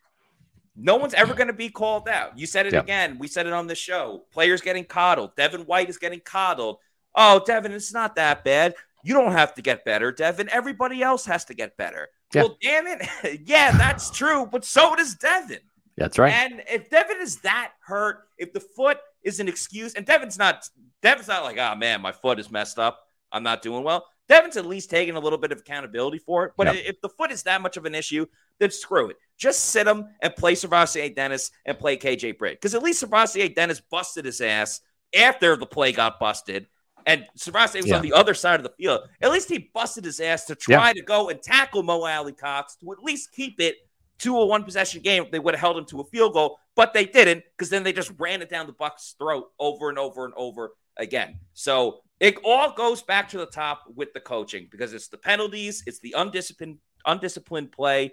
[0.77, 2.39] no one's ever going to be called out.
[2.39, 2.85] You said it yep.
[2.85, 3.19] again.
[3.19, 4.25] We said it on the show.
[4.31, 5.35] Players getting coddled.
[5.37, 6.79] Devin White is getting coddled.
[7.15, 8.75] Oh, Devin, it's not that bad.
[9.05, 10.49] You don't have to get better, Devin.
[10.51, 12.09] Everybody else has to get better.
[12.33, 12.43] Yeah.
[12.43, 13.41] Well, damn it.
[13.47, 14.47] yeah, that's true.
[14.51, 15.59] But so does Devin.
[15.97, 16.33] That's right.
[16.33, 20.69] And if Devin is that hurt, if the foot is an excuse, and Devin's not,
[21.03, 23.01] Devin's not like, oh man, my foot is messed up.
[23.31, 24.07] I'm not doing well.
[24.29, 26.53] Devin's at least taking a little bit of accountability for it.
[26.57, 26.85] But yep.
[26.87, 28.27] if the foot is that much of an issue,
[28.59, 29.17] then screw it.
[29.37, 32.61] Just sit him and play SirVocea Dennis and play KJ Britt.
[32.61, 34.81] Because at least SirVocea Dennis busted his ass
[35.19, 36.67] after the play got busted.
[37.05, 37.97] And SirVocea was yeah.
[37.97, 39.01] on the other side of the field.
[39.21, 40.93] At least he busted his ass to try yeah.
[40.95, 43.77] to go and tackle Mo Alie-Cox to at least keep it
[44.23, 45.27] to a one possession game.
[45.31, 47.93] They would have held him to a field goal, but they didn't because then they
[47.93, 51.39] just ran it down the Bucs' throat over and over and over again.
[51.55, 55.83] So it all goes back to the top with the coaching because it's the penalties,
[55.87, 58.13] it's the undisciplined undisciplined play,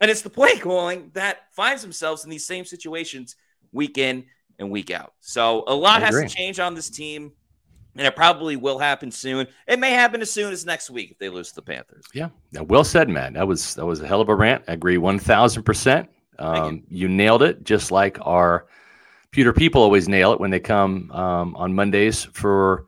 [0.00, 3.36] and it's the play calling that finds themselves in these same situations
[3.72, 4.24] week in
[4.58, 5.14] and week out.
[5.20, 7.32] So a lot has to change on this team
[7.96, 9.46] and it probably will happen soon.
[9.66, 12.04] It may happen as soon as next week if they lose to the Panthers.
[12.12, 13.34] Yeah, well said, Matt.
[13.34, 14.64] That was that was a hell of a rant.
[14.68, 16.08] I agree one thousand percent.
[16.38, 18.66] Um, you nailed it, just like our
[19.30, 22.86] Pewter people always nail it when they come um, on Mondays for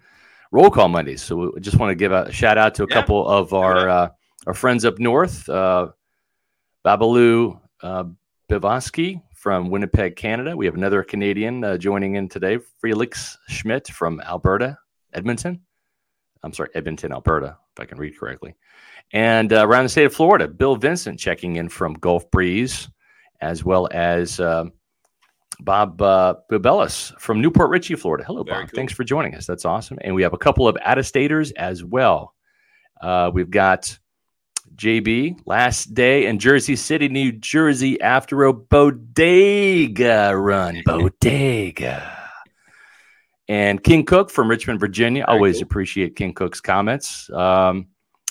[0.53, 1.23] roll call Mondays.
[1.23, 2.95] So we just want to give a shout out to a yeah.
[2.95, 4.09] couple of our uh,
[4.47, 5.89] our friends up north, uh,
[6.85, 8.05] Babalu uh,
[8.49, 10.57] Bivosky from Winnipeg, Canada.
[10.57, 14.79] We have another Canadian uh, joining in today, Felix Schmidt from Alberta,
[15.17, 15.61] Edmonton.
[16.43, 18.55] I'm sorry, Edmonton, Alberta, if I can read correctly.
[19.13, 22.89] And uh, around the state of Florida, Bill Vincent checking in from Gulf Breeze,
[23.41, 24.67] as well as uh,
[25.61, 28.25] Bob uh, Bubellis from New Port Richey, Florida.
[28.25, 28.71] Hello, Very Bob.
[28.71, 28.77] Cool.
[28.77, 29.47] Thanks for joining us.
[29.47, 29.99] That's awesome.
[30.03, 32.35] And we have a couple of out-of-staters as well.
[33.01, 33.99] Uh, we've got
[34.77, 40.83] JB last day in Jersey City, New Jersey, after a bodega run.
[40.85, 42.16] Bodega
[43.49, 45.25] and King Cook from Richmond, Virginia.
[45.27, 45.65] Very Always cool.
[45.65, 47.31] appreciate King Cook's comments.
[47.31, 47.89] Um,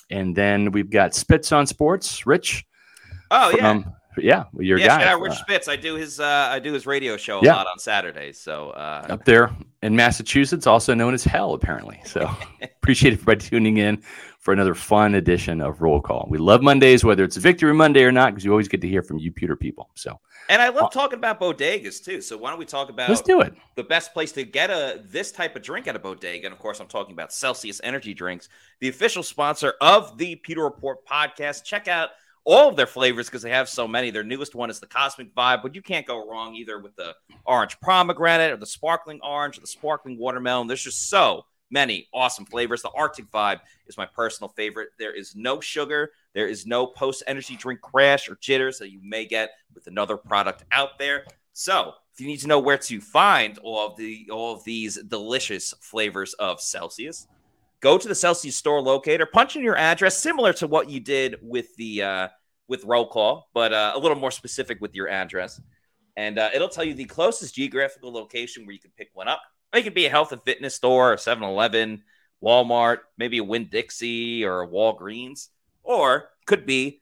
[0.10, 2.66] and then we've got Spitz on Sports, Rich.
[3.32, 5.02] Oh from, yeah, yeah, your yeah, guy.
[5.02, 5.68] Yeah, Rich uh, Spitz.
[5.68, 7.56] I do his uh, I do his radio show a yeah.
[7.56, 8.40] lot on Saturdays.
[8.40, 12.00] So uh, up there in Massachusetts, also known as Hell, apparently.
[12.06, 12.30] So
[12.62, 14.02] appreciate everybody tuning in
[14.40, 16.28] for another fun edition of Roll Call.
[16.30, 19.02] We love Mondays, whether it's Victory Monday or not, because you always get to hear
[19.02, 19.90] from you, Pewter people.
[19.96, 22.22] So, and I love uh, talking about bodegas too.
[22.22, 23.54] So why don't we talk about let's do it?
[23.76, 26.60] The best place to get a this type of drink at a bodega, and of
[26.60, 31.64] course, I'm talking about Celsius Energy Drinks, the official sponsor of the Pewter Report podcast.
[31.64, 32.10] Check out
[32.46, 34.12] all of their flavors because they have so many.
[34.12, 37.16] Their newest one is the Cosmic Vibe, but you can't go wrong either with the
[37.46, 40.68] orange pomegranate or the sparkling orange or the sparkling watermelon.
[40.68, 42.82] There's just so many awesome flavors.
[42.82, 44.90] The Arctic Vibe is my personal favorite.
[45.00, 49.00] There is no sugar, there is no post energy drink crash or jitters that you
[49.04, 51.26] may get with another product out there.
[51.54, 55.02] So, if you need to know where to find all of the all of these
[55.04, 57.28] delicious flavors of Celsius,
[57.80, 61.36] go to the Celsius store locator, punch in your address, similar to what you did
[61.42, 62.28] with the uh,
[62.68, 65.62] with roll call, but uh, a little more specific with your address,
[66.18, 69.42] and uh, it'll tell you the closest geographical location where you can pick one up.
[69.76, 72.04] It could be a health and fitness store, a 7 Eleven,
[72.42, 75.50] Walmart, maybe a Winn Dixie or a Walgreens,
[75.84, 77.02] or could be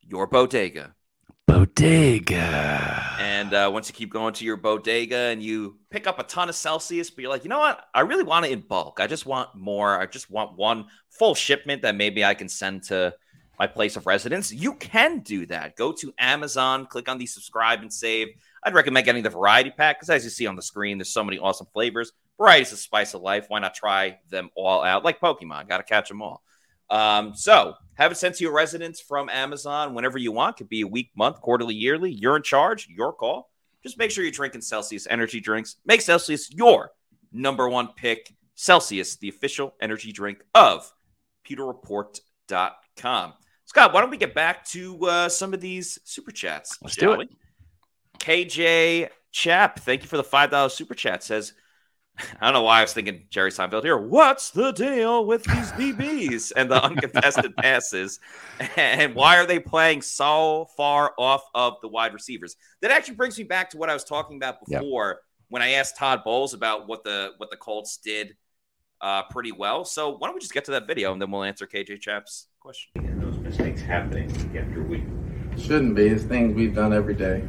[0.00, 0.94] your bodega.
[1.46, 3.16] Bodega.
[3.18, 6.50] And uh, once you keep going to your bodega and you pick up a ton
[6.50, 7.80] of Celsius, but you're like, you know what?
[7.94, 9.00] I really want it in bulk.
[9.00, 9.98] I just want more.
[9.98, 13.14] I just want one full shipment that maybe I can send to
[13.58, 14.52] my place of residence.
[14.52, 15.76] You can do that.
[15.76, 18.28] Go to Amazon, click on the subscribe and save.
[18.64, 21.22] I'd recommend getting the variety pack because, as you see on the screen, there's so
[21.22, 22.12] many awesome flavors.
[22.38, 23.46] Variety's the spice of life.
[23.48, 25.04] Why not try them all out?
[25.04, 26.42] Like Pokemon, got to catch them all.
[26.90, 30.56] Um, so have it sent to your residence from Amazon whenever you want.
[30.56, 32.10] Could be a week, month, quarterly, yearly.
[32.10, 32.88] You're in charge.
[32.88, 33.50] Your call.
[33.82, 35.76] Just make sure you're drinking Celsius energy drinks.
[35.84, 36.92] Make Celsius your
[37.32, 38.34] number one pick.
[38.54, 40.90] Celsius, the official energy drink of
[41.46, 43.34] PewterReport.com.
[43.66, 46.78] Scott, why don't we get back to uh, some of these super chats?
[46.80, 47.18] Let's do it.
[47.18, 47.28] We?
[48.18, 51.24] KJ Chap, thank you for the $5 super chat.
[51.24, 51.54] Says,
[52.40, 53.98] I don't know why I was thinking Jerry Seinfeld here.
[53.98, 58.20] What's the deal with these DBs and the uncontested passes?
[58.76, 62.56] And why are they playing so far off of the wide receivers?
[62.80, 65.18] That actually brings me back to what I was talking about before yep.
[65.48, 68.36] when I asked Todd Bowles about what the what the Colts did
[69.00, 69.84] uh, pretty well.
[69.84, 72.46] So why don't we just get to that video and then we'll answer KJ Chapp's
[72.60, 72.92] question.
[72.96, 75.02] And those mistakes happening after week.
[75.58, 76.06] Shouldn't be.
[76.06, 77.42] It's things we've done every day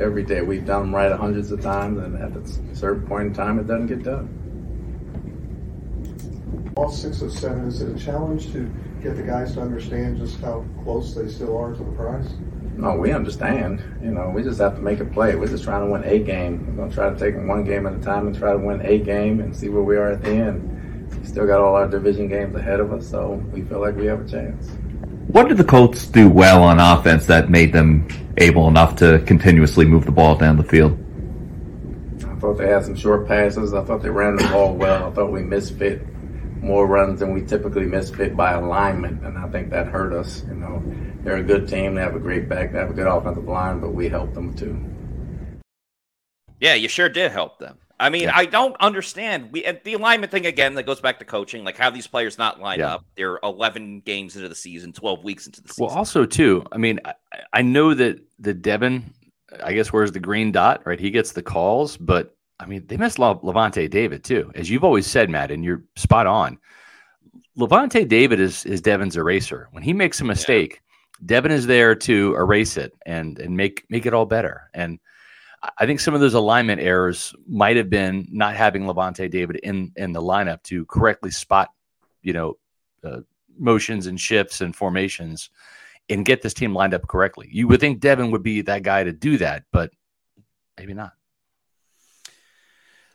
[0.00, 0.42] every day.
[0.42, 3.66] We've done them right hundreds of times, and at a certain point in time, it
[3.66, 4.38] doesn't get done.
[6.76, 8.70] All six of seven, is it a challenge to
[9.02, 12.32] get the guys to understand just how close they still are to the prize?
[12.76, 13.82] No, we understand.
[14.02, 15.36] You know, we just have to make a play.
[15.36, 16.66] We're just trying to win a game.
[16.68, 18.58] We're going to try to take them one game at a time and try to
[18.58, 21.14] win a game and see where we are at the end.
[21.20, 24.06] We still got all our division games ahead of us, so we feel like we
[24.06, 24.70] have a chance.
[25.32, 29.86] What did the Colts do well on offense that made them able enough to continuously
[29.86, 30.92] move the ball down the field?
[32.28, 33.72] I thought they had some short passes.
[33.72, 35.06] I thought they ran the ball well.
[35.06, 36.06] I thought we misfit
[36.62, 40.44] more runs than we typically misfit by alignment, and I think that hurt us.
[40.48, 40.82] You know,
[41.22, 41.94] they're a good team.
[41.94, 42.72] They have a great back.
[42.72, 44.78] They have a good offensive line, but we helped them too.
[46.60, 47.78] Yeah, you sure did help them.
[47.98, 48.32] I mean, yeah.
[48.34, 49.52] I don't understand.
[49.52, 51.64] We the alignment thing again that goes back to coaching.
[51.64, 52.94] Like how these players not line yeah.
[52.94, 53.04] up.
[53.16, 55.86] They're 11 games into the season, 12 weeks into the season.
[55.86, 56.64] Well, also too.
[56.72, 57.14] I mean, I,
[57.52, 59.12] I know that the Devin,
[59.62, 60.84] I guess, where's the green dot?
[60.84, 64.70] Right, he gets the calls, but I mean, they missed Le- Lavonte David too, as
[64.70, 66.58] you've always said, Matt, and you're spot on.
[67.58, 69.68] Lavonte David is is Devin's eraser.
[69.72, 70.80] When he makes a mistake,
[71.20, 71.26] yeah.
[71.26, 74.70] Devin is there to erase it and and make make it all better.
[74.74, 74.98] And
[75.78, 79.92] I think some of those alignment errors might have been not having Lavonte David in
[79.96, 81.70] in the lineup to correctly spot,
[82.22, 82.56] you know,
[83.04, 83.20] uh,
[83.56, 85.50] motions and shifts and formations,
[86.08, 87.48] and get this team lined up correctly.
[87.52, 89.90] You would think Devin would be that guy to do that, but
[90.76, 91.12] maybe not.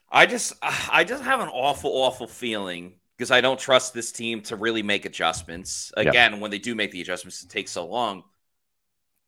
[0.10, 4.42] I just I just have an awful awful feeling because I don't trust this team
[4.44, 5.92] to really make adjustments.
[5.98, 8.24] Again, when they do make the adjustments, it takes so long.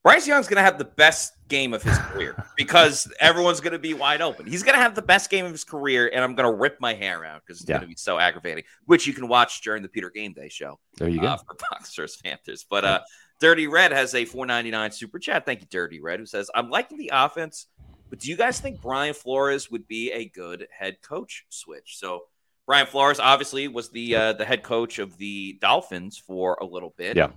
[0.04, 3.80] Bryce Young's going to have the best game of his career because everyone's going to
[3.80, 4.46] be wide open.
[4.46, 6.80] He's going to have the best game of his career, and I'm going to rip
[6.80, 7.78] my hair out because it's yeah.
[7.78, 10.80] going to be so aggravating, which you can watch during the Pewter Game Day show.
[10.98, 11.44] There you uh, go.
[11.46, 12.66] For Boxers Panthers.
[12.70, 13.00] But uh,
[13.42, 15.46] Dirty Red has a 499 super chat.
[15.46, 17.68] Thank you, Dirty Red, who says, I'm liking the offense,
[18.10, 21.98] but do you guys think Brian Flores would be a good head coach switch?
[21.98, 22.24] So,
[22.66, 26.94] Brian Flores obviously was the uh, the head coach of the Dolphins for a little
[26.96, 27.18] bit.
[27.18, 27.32] Yeah.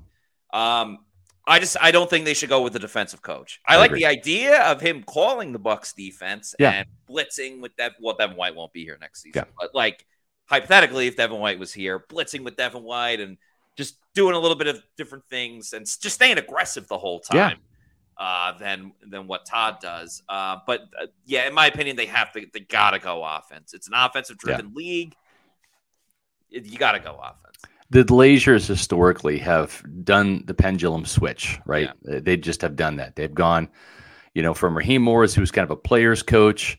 [0.53, 0.98] Um,
[1.46, 3.61] I just I don't think they should go with the defensive coach.
[3.66, 4.00] I, I like agree.
[4.00, 6.70] the idea of him calling the Bucs defense yeah.
[6.70, 7.94] and blitzing with that.
[8.00, 9.52] Well, Devin White won't be here next season, yeah.
[9.59, 10.07] but like
[10.46, 13.38] hypothetically, if Devin White was here, blitzing with Devin White and
[13.76, 17.37] just doing a little bit of different things and just staying aggressive the whole time.
[17.37, 17.55] Yeah.
[18.18, 22.31] Uh, than than what Todd does, uh, but uh, yeah, in my opinion, they have
[22.33, 23.72] to they gotta go offense.
[23.72, 25.14] It's an offensive driven league.
[26.50, 27.42] You gotta go offense
[27.92, 31.90] the Glazers historically have done the pendulum switch, right?
[32.05, 32.20] Yeah.
[32.20, 33.16] They just have done that.
[33.16, 33.68] They've gone,
[34.33, 36.78] you know, from Raheem Morris, who's kind of a player's coach,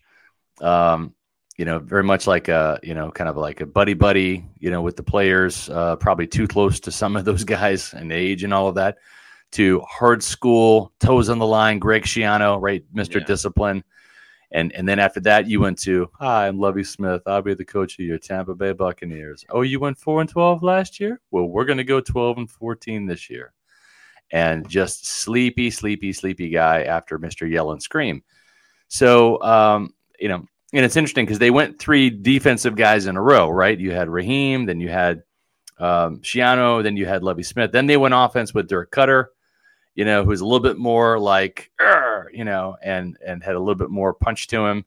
[0.59, 1.13] um,
[1.55, 4.71] you know, very much like a, you know, kind of like a buddy buddy, you
[4.71, 8.43] know, with the players, uh, probably too close to some of those guys and age
[8.43, 8.97] and all of that,
[9.51, 12.83] to hard school, toes on the line, Greg Schiano, right?
[12.91, 13.19] Mr.
[13.19, 13.25] Yeah.
[13.27, 13.83] Discipline.
[14.53, 17.23] And and then after that, you went to Hi, I'm Lovie Smith.
[17.25, 19.43] I'll be the coach of your Tampa Bay Buccaneers.
[19.49, 21.19] Oh, you went four and twelve last year?
[21.31, 23.51] Well, we're gonna go twelve and fourteen this year.
[24.31, 27.49] And just sleepy, sleepy, sleepy guy after Mr.
[27.49, 28.23] Yell and Scream.
[28.87, 33.21] So um, you know, and it's interesting because they went three defensive guys in a
[33.21, 33.79] row, right?
[33.79, 35.23] You had Raheem, then you had
[35.79, 37.71] um, Schiano, then you had Lovie Smith.
[37.71, 39.25] Then they went offense with Dirk Koetter
[39.95, 41.71] you know, who's a little bit more like,
[42.31, 44.85] you know, and and had a little bit more punch to him.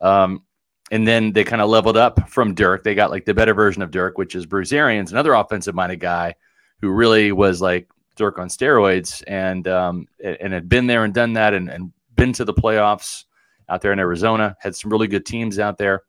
[0.00, 0.44] Um,
[0.90, 2.82] and then they kind of leveled up from Dirk.
[2.82, 6.00] They got like the better version of Dirk, which is Bruce Arians, another offensive minded
[6.00, 6.34] guy
[6.80, 11.34] who really was like Dirk on steroids and um, and had been there and done
[11.34, 13.24] that and, and been to the playoffs
[13.68, 16.02] out there in Arizona, had some really good teams out there.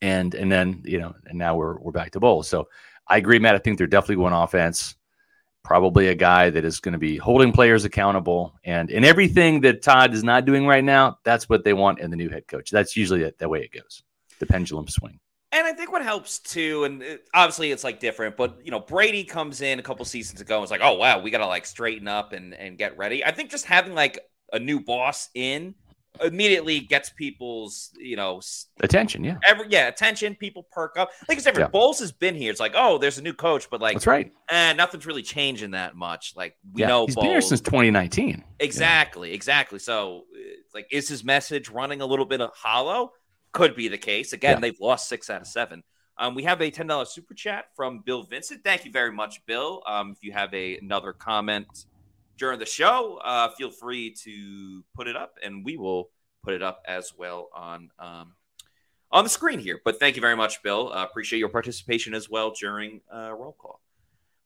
[0.00, 2.46] And and then, you know, and now we're we're back to Bowles.
[2.48, 2.68] So
[3.08, 3.54] I agree, Matt.
[3.54, 4.96] I think they're definitely going offense
[5.64, 9.82] probably a guy that is going to be holding players accountable and in everything that
[9.82, 12.70] Todd is not doing right now, that's what they want in the new head coach.
[12.70, 14.02] That's usually the way it goes.
[14.38, 15.18] The pendulum swing.
[15.52, 18.80] And I think what helps too, and it, obviously it's like different, but you know,
[18.80, 21.64] Brady comes in a couple seasons ago and was like, oh wow, we gotta like
[21.64, 23.24] straighten up and and get ready.
[23.24, 24.18] I think just having like
[24.52, 25.74] a new boss in
[26.22, 28.40] immediately gets people's you know
[28.80, 29.24] attention.
[29.24, 30.34] Yeah, every yeah attention.
[30.34, 31.10] People perk up.
[31.28, 31.68] Like it's different.
[31.68, 31.78] Yeah.
[31.78, 32.50] Bowles has been here.
[32.50, 34.32] It's like oh, there's a new coach, but like that's right.
[34.50, 36.34] And nothing's really changing that much.
[36.36, 37.24] Like we yeah, know he's Bowles.
[37.24, 38.44] been here since 2019.
[38.60, 39.34] Exactly, yeah.
[39.34, 39.78] exactly.
[39.78, 40.24] So
[40.74, 43.12] like, is his message running a little bit of hollow?
[43.54, 44.34] could be the case.
[44.34, 45.82] Again, they've lost six out of seven.
[46.18, 48.62] Um, we have a ten dollars super chat from Bill Vincent.
[48.62, 49.82] Thank you very much, Bill.
[49.86, 51.86] Um, if you have a, another comment
[52.36, 56.10] during the show, uh, feel free to put it up, and we will
[56.42, 58.34] put it up as well on um,
[59.10, 59.80] on the screen here.
[59.84, 60.92] But thank you very much, Bill.
[60.92, 63.80] Uh, appreciate your participation as well during uh, roll call.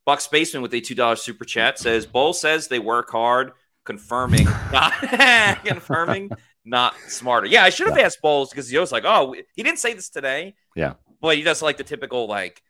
[0.05, 3.53] Buck Spaceman with a two dollars super chat says Bowles says they work hard,
[3.85, 4.93] confirming not
[5.65, 6.31] confirming
[6.65, 7.47] not smarter.
[7.47, 10.11] Yeah, I should have asked Bowles because he was like, oh, he didn't say this
[10.11, 10.55] today.
[10.77, 10.95] Yeah.
[11.21, 12.63] but he does like the typical like,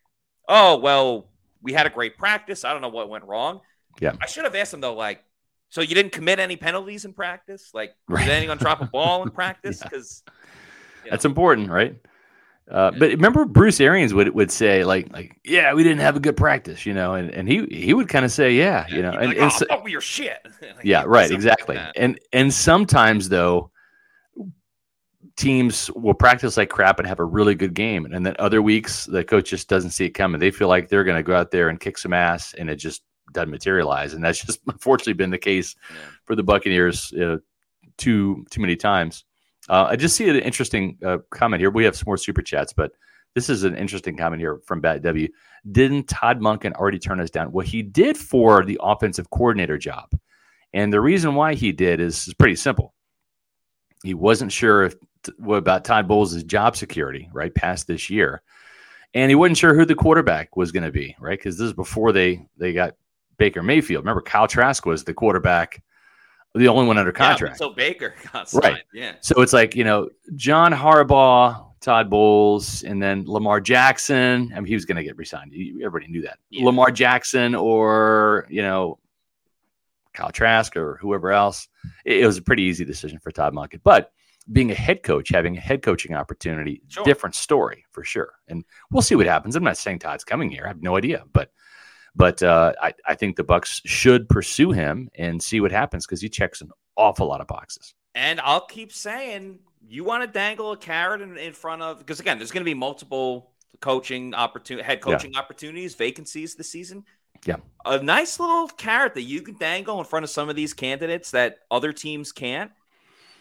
[0.49, 1.29] oh well,
[1.63, 2.65] we had a great practice.
[2.65, 3.61] I don't know what went wrong.
[4.01, 4.13] Yeah.
[4.21, 5.23] I should have asked him though, like,
[5.71, 7.71] so you didn't commit any penalties in practice?
[7.75, 8.25] Like, Right.
[8.25, 9.81] did anyone drop a ball in practice?
[9.81, 9.89] Yeah.
[9.89, 10.23] Because
[11.11, 11.97] That's important, right?
[12.71, 16.21] Uh, but remember, Bruce Arians would would say like like yeah, we didn't have a
[16.21, 19.11] good practice, you know, and, and he he would kind of say yeah, you know,
[19.11, 20.37] and, like, and oh, so- fuck your shit.
[20.61, 21.77] Like, yeah, right, exactly.
[21.77, 21.95] that.
[21.97, 23.71] And and sometimes though,
[25.37, 29.07] teams will practice like crap and have a really good game, and then other weeks
[29.07, 30.39] the coach just doesn't see it coming.
[30.41, 32.77] They feel like they're going to go out there and kick some ass, and it
[32.77, 33.03] just
[33.33, 34.15] doesn't materialize.
[34.15, 35.97] And that's just unfortunately been the case Yeah.
[36.25, 37.39] for the Buccaneers uh,
[37.97, 39.25] too too many times.
[39.69, 41.71] Uh, I just see an interesting uh, comment here.
[41.71, 42.93] We have some more super chats, but
[43.35, 45.29] this is an interesting comment here from Bat W.
[45.71, 47.53] Didn't Todd Monken already turn us down?
[47.53, 50.09] Well, he did for the offensive coordinator job.
[50.73, 52.95] And the reason why he did is, is pretty simple.
[54.05, 54.95] He wasn't sure if
[55.39, 58.43] what about Todd Bowles' job security, right, past this year.
[59.15, 61.39] And he wasn't sure who the quarterback was going to be, right?
[61.39, 62.95] Because this is before they they got
[63.39, 64.05] Baker Mayfield.
[64.05, 65.83] Remember, Kyle Trask was the quarterback,
[66.55, 67.59] the only one under Yeah, contract.
[67.59, 68.83] so Baker got Right.
[68.93, 69.15] Yeah.
[69.21, 74.51] So it's like, you know, John Harbaugh, Todd Bowles, and then Lamar Jackson.
[74.55, 75.53] I mean, he was going to get resigned.
[75.83, 76.39] Everybody knew that.
[76.51, 76.65] Yeah.
[76.67, 78.99] Lamar Jackson or, you know,
[80.13, 81.69] Kyle Trask or whoever else.
[82.05, 83.81] It, it was a pretty easy decision for Todd Monken.
[83.85, 84.11] But
[84.51, 87.05] being a head coach, having a head coaching opportunity, Sure.
[87.05, 88.33] different story for sure.
[88.49, 89.55] And we'll see what happens.
[89.55, 90.65] I'm not saying Todd's coming here.
[90.65, 91.23] I have no idea.
[91.33, 91.53] But
[92.15, 96.21] but uh, I, I think the Bucs should pursue him and see what happens because
[96.21, 97.95] he checks an awful lot of boxes.
[98.15, 102.21] And I'll keep saying, you want to dangle a carrot in, in front of because
[102.21, 105.15] again, there's going to be multiple coaching opportunity, head Yeah.
[105.15, 107.05] coaching opportunities, vacancies this season.
[107.47, 107.57] Yeah.
[107.87, 111.31] a nice little carrot that you can dangle in front of some of these candidates
[111.31, 112.73] that other teams can't.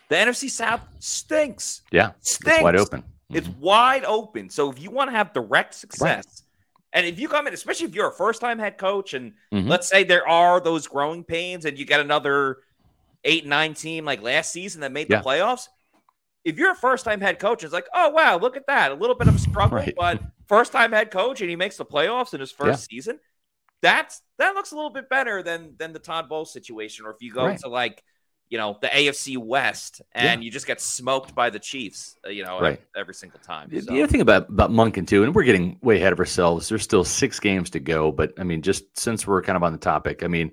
[0.09, 1.81] The NFC South stinks.
[1.91, 2.57] Yeah, Stinks.
[2.57, 3.03] it's wide open.
[3.31, 3.57] It's Mhm.
[3.57, 4.49] wide open.
[4.51, 6.43] So if you want to have direct success,
[6.93, 9.67] and if you come in, especially if you're a first time head coach, and Mhm.
[9.67, 12.57] let's say there are those growing pains, and you get another
[13.23, 15.17] eight, nine team like last season that made Yeah.
[15.21, 15.67] the playoffs.
[16.45, 18.91] If you're a first time head coach, it's like, oh wow, look at that.
[18.91, 19.93] A little bit of a struggle, Right.
[19.97, 23.19] but first time head coach and he makes the playoffs in his first season.
[23.81, 27.05] That's that looks a little bit better than than the Todd Bowles situation.
[27.05, 27.59] Or if you go Right.
[27.59, 28.03] to like,
[28.49, 32.43] you know, the AFC West and you just get smoked by the Chiefs, uh, you
[32.45, 32.81] know, Right.
[32.95, 33.67] every single time.
[33.69, 36.19] The- So- The other thing about about Monken too, and we're getting way ahead of
[36.19, 36.69] ourselves.
[36.69, 39.73] There's still six games to go, but I mean, just since we're kind of on
[39.73, 40.51] the topic, I mean,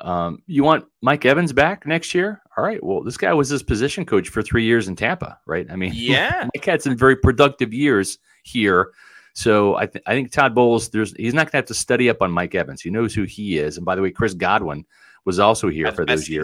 [0.00, 2.40] um, you want Mike Evans back next year?
[2.56, 2.82] All right.
[2.82, 5.66] Well, this guy was his position coach for three years in Tampa, right?
[5.70, 6.48] I mean, Yeah.
[6.54, 8.90] Mike had some very productive years here.
[9.34, 12.08] So I, th- I think Todd Bowles, there's he's not going to have to study
[12.08, 12.80] up on Mike Evans.
[12.82, 13.76] He knows who he is.
[13.76, 14.84] And by the way, Chris Godwin
[15.24, 16.42] was also here for those season.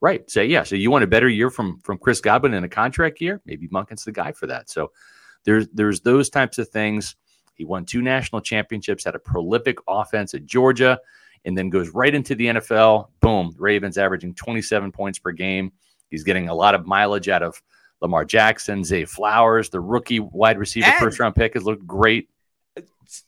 [0.00, 0.28] Right.
[0.30, 0.62] So yeah.
[0.62, 3.40] So you want a better year from from Chris Godwin in a contract year?
[3.46, 4.68] Maybe Monken's the guy for that.
[4.68, 4.92] So
[5.44, 7.16] there's there's those types of things.
[7.54, 11.00] He won two national championships, had a prolific offense at Georgia,
[11.46, 13.08] and then goes right into the NFL.
[13.20, 15.72] Boom, Ravens averaging 27 points per game.
[16.10, 17.62] He's getting a lot of mileage out of
[18.02, 22.28] Lamar Jackson, Zay Flowers, the rookie wide receiver And- first round pick has looked great.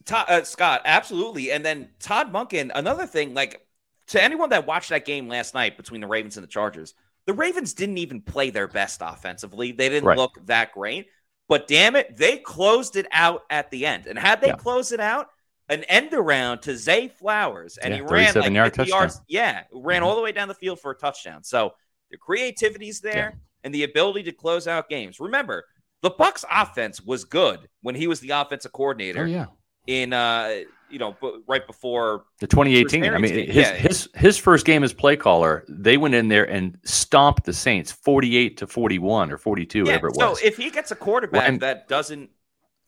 [0.04, 1.50] Todd, uh, Scott, absolutely.
[1.52, 3.66] And then Todd Monken, another thing, like
[4.08, 6.94] to anyone that watched that game last night between the Ravens and the Chargers,
[7.26, 9.72] the Ravens didn't even play their best offensively.
[9.72, 10.16] They didn't Right.
[10.16, 11.08] look that great.
[11.48, 14.06] But damn it, they closed it out at the end.
[14.06, 14.56] And had they Yeah.
[14.56, 15.28] closed it out,
[15.70, 19.20] an end around to Zay Flowers, and Yeah, he ran like yard 50 yards.
[19.28, 20.06] Yeah, ran Mhm.
[20.06, 21.44] all the way down the field for a touchdown.
[21.44, 21.74] So
[22.10, 25.20] the creativity's there and the ability to close out games.
[25.20, 25.66] Remember,
[26.00, 29.46] the Bucs offense was good when he was the offensive coordinator Oh yeah.
[29.86, 30.60] in uh
[30.90, 31.16] you know
[31.46, 33.04] right before The 2018.
[33.04, 33.74] I mean, his yeah.
[33.74, 37.92] his his first game as play caller, they went in there and stomped the Saints
[37.92, 40.40] 48 to 41 or 42, yeah, whatever it so was.
[40.40, 42.30] So if he gets a quarterback Ryan- that doesn't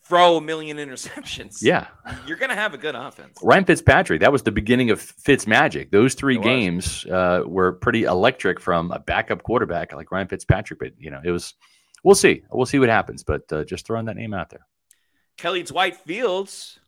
[0.02, 1.86] throw a million interceptions yeah.
[2.26, 5.92] you're gonna have a good offense Ryan Fitzpatrick, that was the beginning of Fitz magic.
[5.92, 10.80] Those three It games uh, were pretty electric from a backup quarterback like Ryan Fitzpatrick.
[10.80, 11.54] But you know, it was.
[12.02, 12.42] We'll see.
[12.50, 13.22] We'll see what happens.
[13.22, 14.66] But uh, just throwing that name out there.
[15.36, 16.79] kelly dwight fields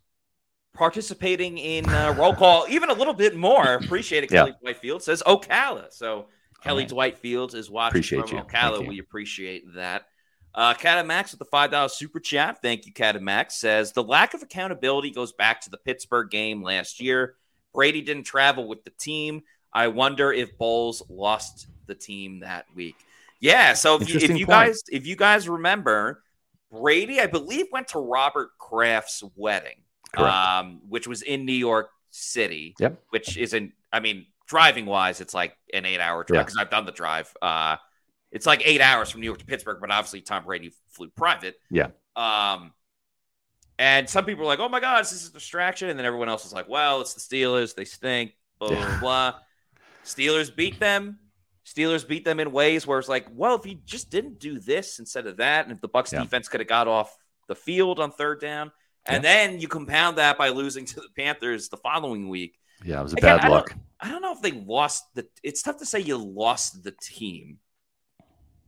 [0.75, 4.41] participating in uh, roll call even a little bit more appreciate it Yeah.
[4.45, 6.27] kelly dwight fields says ocala so
[6.63, 6.89] kelly right.
[6.89, 8.45] dwight fields is watching Appreciate from you.
[8.45, 8.89] ocala Thank you.
[8.89, 10.07] we appreciate that
[10.55, 12.61] Uh, Cat Max with the $5 super chat.
[12.61, 13.55] Thank you, Cat Max.
[13.57, 17.37] Says the lack of accountability goes back to the Pittsburgh game last year.
[17.75, 19.43] Brady didn't travel with the team.
[19.73, 22.97] I wonder if Bowles lost the team that week.
[23.41, 23.73] Yeah.
[23.73, 26.23] So if you, if you guys if you guys remember,
[26.71, 29.81] Brady, I believe, went to Robert Kraft's wedding,
[30.19, 32.75] um, which was in New York City.
[32.79, 33.03] Yep.
[33.11, 33.73] Which isn't.
[33.93, 37.35] I mean, driving wise, it's like an eight hour drive because I've done the drive.
[37.41, 37.77] Uh,
[38.31, 41.57] it's like eight hours from New York to Pittsburgh, but obviously Tom Brady flew private.
[41.71, 41.89] Yeah.
[42.17, 42.73] Um,
[43.79, 46.29] and some people are like, "Oh my God, this is a distraction," and then everyone
[46.29, 49.01] else is like, "Well, it's the Steelers; they stink." Blah blah Yeah.
[49.01, 49.35] blah.
[50.05, 51.19] Steelers beat them.
[51.65, 54.99] Steelers beat them in ways where it's like, well, if you just didn't do this
[54.99, 56.23] instead of that, and if the Bucs Yeah.
[56.23, 58.73] defense could have got off the field on third down,
[59.07, 62.59] and then you compound that by losing to the Panthers the following week.
[62.85, 63.75] Yeah, it was a Again, bad I don't- luck.
[64.01, 65.29] I don't know if they lost the.
[65.45, 67.59] It's tough to say you lost the team,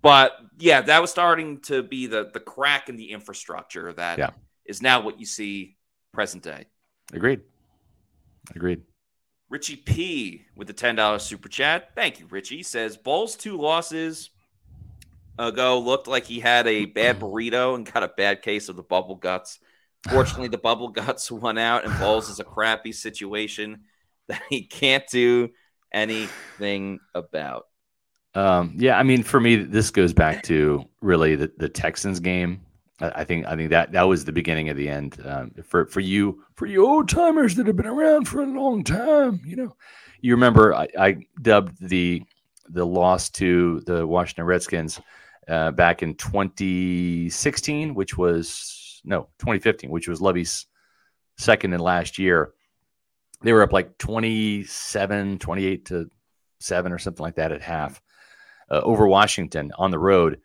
[0.02, 4.80] but yeah, that was starting to be the the crack in the infrastructure that is
[4.80, 4.82] Yeah.
[4.88, 5.76] now what you see
[6.12, 6.66] present day.
[7.12, 7.40] Agreed.
[8.54, 8.82] Agreed.
[9.48, 11.90] Richie P with the ten dollars super chat.
[11.96, 12.62] Thank you, Richie.
[12.62, 14.30] Says Bowles two losses
[15.38, 18.82] ago looked like he had a bad burrito and got a bad case of the
[18.84, 19.58] bubble guts.
[20.10, 23.80] Fortunately, the bubble guts won out, and Bowles is a crappy situation
[24.28, 25.50] that he can't do
[25.92, 27.66] anything about.
[28.34, 32.60] Um, yeah, I mean, for me, this goes back to really the, the Texans game.
[33.00, 35.86] I, I think I think that that was the beginning of the end um, for
[35.86, 39.40] for you for you old timers that have been around for a long time.
[39.46, 39.76] You know,
[40.20, 42.22] you remember I, I dubbed the
[42.68, 45.00] the loss to the Washington Redskins
[45.48, 50.66] uh, back in 2016, which was no 2015, which was Lovie's
[51.36, 52.52] second and last year.
[53.42, 56.10] They were up like 27, 28 to
[56.60, 58.00] seven or something like that at half
[58.70, 60.40] uh, over Washington on the road.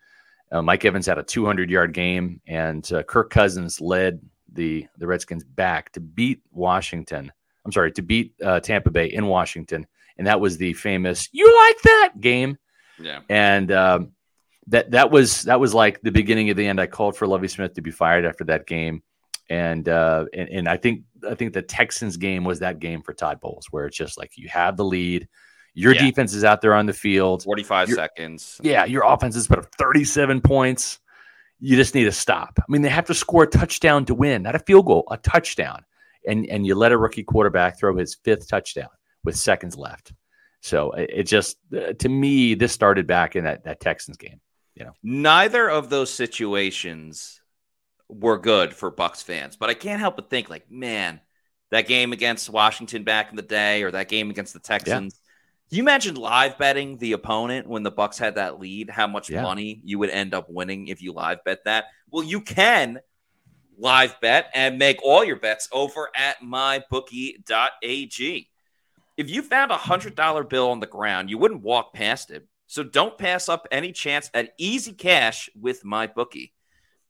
[0.51, 4.19] Uh, Mike Evans had a 200 yard game, and uh, Kirk Cousins led
[4.51, 7.31] the the Redskins back to beat Washington.
[7.65, 9.85] I'm sorry, to beat uh, Tampa Bay in Washington,
[10.17, 12.57] and that was the famous "You like that" game.
[12.99, 13.19] Yeah.
[13.29, 14.11] And um,
[14.69, 16.79] that that was that was like the beginning of the end.
[16.81, 19.03] I called for Lovie Smith to be fired after that game,
[19.49, 23.13] and uh, and and I think I think the Texans game was that game for
[23.13, 25.27] Todd Bowles, where it's just like you have the lead,
[25.73, 26.05] your Yeah.
[26.05, 28.59] defense is out there on the field, 45 seconds.
[28.63, 30.99] yeah, your offense is put up 37 points.
[31.59, 32.57] You just need to stop.
[32.57, 35.17] I mean, they have to score a touchdown to win, not a field goal, a
[35.17, 35.83] touchdown.
[36.27, 38.89] And and you let a rookie quarterback throw his fifth touchdown
[39.23, 40.13] with seconds left.
[40.61, 44.39] So it, it just uh, to me, this started back in that that Texans game.
[44.79, 47.41] You know, Neither of those situations
[48.07, 51.19] were good for Bucs fans, but I can't help but think like, man,
[51.69, 55.19] that game against Washington back in the day or that game against the Texans.
[55.69, 59.43] You imagine live betting the opponent when the Bucs had that lead, how much Yeah.
[59.43, 61.85] money you would end up winning if you live bet that.
[62.09, 62.99] Well, you can
[63.77, 68.49] live bet and make all your bets over at mybookie.ag.
[69.17, 72.47] If you found a hundred dollar bill on the ground, you wouldn't walk past it.
[72.69, 76.51] So don't pass up any chance at easy cash with MyBookie.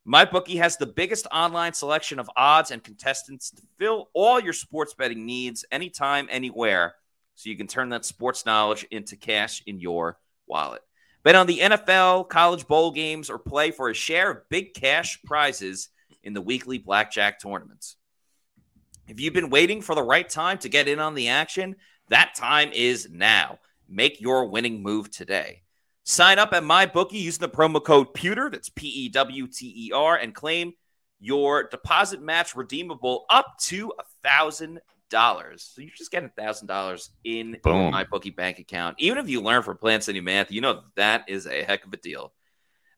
[0.08, 4.94] MyBookie has the biggest online selection of odds and contestants to fill all your sports
[4.94, 6.96] betting needs anytime, anywhere,
[7.36, 10.82] so you can turn that sports knowledge into cash in your wallet.
[11.24, 15.22] Bet on the NFL, college bowl games, or play for a share of big cash
[15.24, 15.90] prizes
[16.24, 17.98] in the weekly blackjack tournaments.
[19.10, 21.76] If you've been waiting for the right time to get in on the action,
[22.08, 23.60] that time is now.
[23.90, 25.64] Make your winning move today.
[26.04, 29.92] Sign up at MyBookie using the promo code PEWTER, that's P E W T E
[29.92, 30.74] R, and claim
[31.20, 34.80] your deposit match redeemable up to a $1,000.
[35.58, 37.94] So you're just get $1,000 in your Boom.
[37.94, 38.96] MyBookie bank account.
[39.00, 41.94] Even if you learn from Plant City Math, you know that is a heck of
[41.94, 42.32] a deal.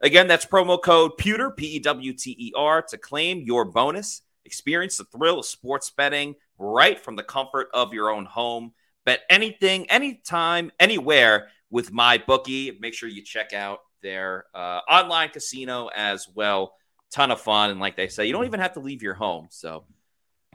[0.01, 4.21] Again, that's promo code PEWTER, P E W T E R, to claim your bonus.
[4.45, 8.73] Experience the thrill of sports betting right from the comfort of your own home.
[9.05, 12.77] Bet anything, anytime, anywhere with my bookie.
[12.79, 16.73] Make sure you check out their uh, online casino as well.
[17.11, 19.47] Ton of fun, and like they say, you don't even have to leave your home.
[19.49, 19.83] So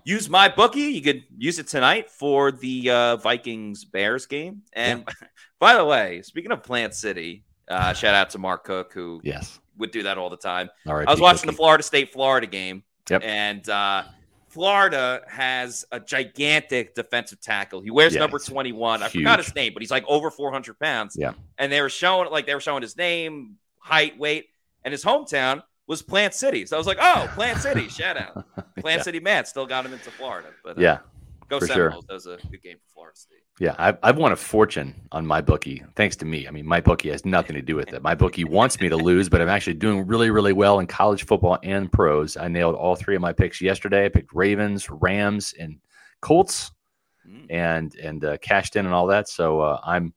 [0.04, 0.80] use my bookie.
[0.80, 4.62] You could use it tonight for the uh, Vikings Bears game.
[4.72, 5.06] And
[5.58, 9.58] by the way, speaking of Plant City, uh, shout out to Mark Cook who yes.
[9.76, 10.70] would do that all the time.
[10.86, 11.06] All right.
[11.06, 13.22] I was watching the Florida State Florida game, Yep.
[13.24, 14.04] and uh,
[14.56, 17.82] Florida has a gigantic defensive tackle.
[17.82, 19.02] He wears Yeah, number it's 21.
[19.02, 21.14] I forgot his name, but he's like over 400 pounds.
[21.14, 21.34] Yeah.
[21.58, 24.46] And they were showing like they were showing his name, height, weight,
[24.82, 26.64] and his hometown was Plant City.
[26.64, 28.46] So I was like, oh, Plant City, shout out.
[28.80, 29.02] Plant Yeah.
[29.02, 30.48] City man still got him into Florida.
[30.64, 30.98] But uh, Yeah.
[31.48, 31.94] Go For Seminoles.
[31.94, 32.02] sure.
[32.08, 33.38] That was a good game for Florida State.
[33.60, 36.46] Yeah, I've, I've won a fortune on my bookie thanks to me.
[36.46, 38.02] I mean, my bookie has nothing to do with it.
[38.02, 41.24] My bookie wants me to lose, but I'm actually doing really, really well in college
[41.24, 42.36] football and pros.
[42.36, 44.04] I nailed all three of my picks yesterday.
[44.06, 45.78] I picked Ravens, Rams, and
[46.20, 46.70] Colts,
[47.28, 47.46] Mm.
[47.50, 49.28] and and uh, cashed in and all that.
[49.28, 50.14] So uh, I'm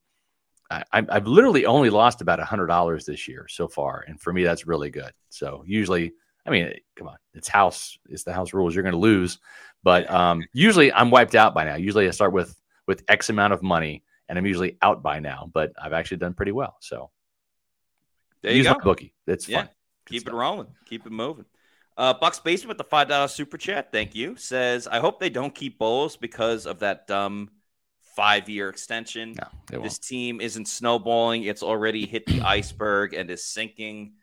[0.70, 4.22] I, I'm- I've literally only lost about a hundred dollars this year so far, and
[4.22, 5.12] for me that's really good.
[5.30, 6.14] So usually,
[6.46, 8.76] I mean, come on, it's house, it's the house rules.
[8.76, 9.40] You're going to lose,
[9.84, 11.76] but um, usually I'm wiped out by now.
[11.76, 12.56] Usually I start with
[12.88, 15.50] with X amount of money, and I'm usually out by now.
[15.54, 16.78] But I've actually done pretty well.
[16.80, 17.12] So
[18.42, 18.74] There you use go.
[18.74, 19.14] my bookie.
[19.28, 19.60] It's Yeah.
[19.64, 19.70] fun.
[20.06, 20.68] Good Keep it rolling.
[20.86, 21.46] Keep it moving.
[21.96, 23.92] Uh, Bucks Basement with the five dollar super chat.
[23.92, 24.36] Thank you.
[24.38, 27.52] Says I hope they don't keep Bowles because of that dumb
[28.16, 29.36] five year extension.
[29.72, 29.82] No.
[29.82, 31.44] This team isn't snowballing.
[31.44, 34.14] It's already hit the iceberg and is sinking.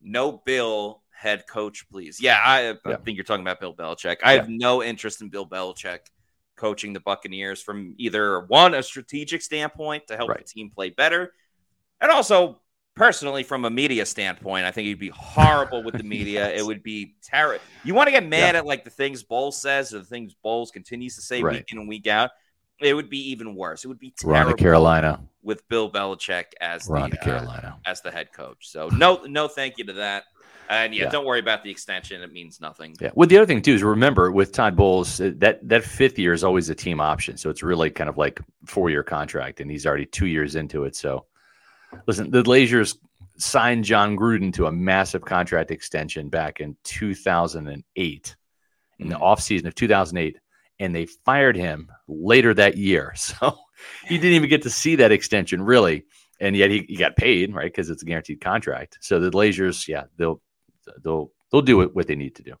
[0.00, 2.20] No Bill head coach, please.
[2.20, 4.16] Yeah, I, I think you're talking about Bill Belichick.
[4.24, 6.00] I have no interest in Bill Belichick
[6.56, 10.38] coaching the Buccaneers from either one, a strategic standpoint to help Right.
[10.38, 11.32] the team play better,
[12.00, 12.60] and also
[12.94, 16.52] personally from a media standpoint, I think he'd be horrible with the media.
[16.58, 17.64] It would be terrible.
[17.84, 20.70] You want to get mad at like the things Bowles says or the things Bowles
[20.70, 21.56] continues to say Right.
[21.56, 22.30] week in and week out.
[22.80, 23.84] It would be even worse.
[23.84, 25.20] It would be to terrible Carolina.
[25.42, 27.78] with Bill Belichick as Run the uh, Carolina.
[27.86, 28.68] as the head coach.
[28.68, 30.24] So no, no, thank you to that.
[30.72, 31.10] And yeah, Yeah.
[31.10, 32.22] don't worry about the extension.
[32.22, 32.94] It means nothing.
[33.00, 33.10] Yeah.
[33.14, 36.32] Well, the other thing too is remember with Todd Bowles uh, that that fifth year
[36.32, 39.70] is always a team option, so it's really kind of like four year contract, and
[39.70, 40.96] he's already two years into it.
[40.96, 41.26] So,
[42.06, 42.96] listen, the Glazers
[43.38, 48.36] signed Jon Gruden to a massive contract extension back in 2008,
[48.98, 49.20] in the Mhm.
[49.20, 50.38] offseason of 2008,
[50.78, 53.14] and they fired him later that year.
[53.22, 53.58] So
[54.06, 56.04] he didn't even get to see that extension really,
[56.40, 58.98] and yet he, he got paid right because it's a guaranteed contract.
[59.00, 60.40] So the Glazers, yeah, they'll
[61.02, 62.54] they'll they'll do what they need to do.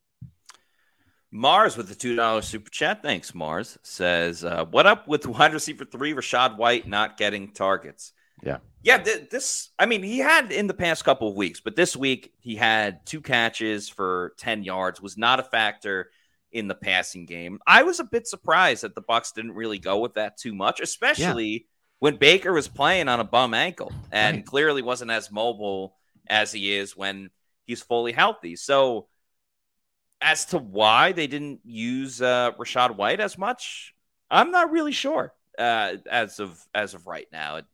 [1.30, 3.02] Mars with the two dollars super chat.
[3.02, 8.12] Thanks, Mars says, uh, "What up with wide receiver three Rachaad White not getting targets?"
[8.42, 8.58] Yeah.
[8.82, 8.98] yeah.
[8.98, 12.32] Th- this, I mean, he had in the past couple of weeks, but this week
[12.40, 15.00] he had two catches for ten yards.
[15.00, 16.10] Was not a factor
[16.50, 17.60] in the passing game.
[17.66, 20.80] I was a bit surprised that the Bucs didn't really go with that too much,
[20.80, 21.66] especially
[21.98, 24.46] when Baker was playing on a bum ankle and Right.
[24.46, 25.96] clearly wasn't as mobile
[26.26, 27.30] as he is when
[27.66, 28.56] he's fully healthy.
[28.56, 29.08] So
[30.20, 33.94] as to why they didn't use uh, Rachaad White as much,
[34.30, 37.56] I'm not really sure uh, as of as of right now.
[37.56, 37.64] It,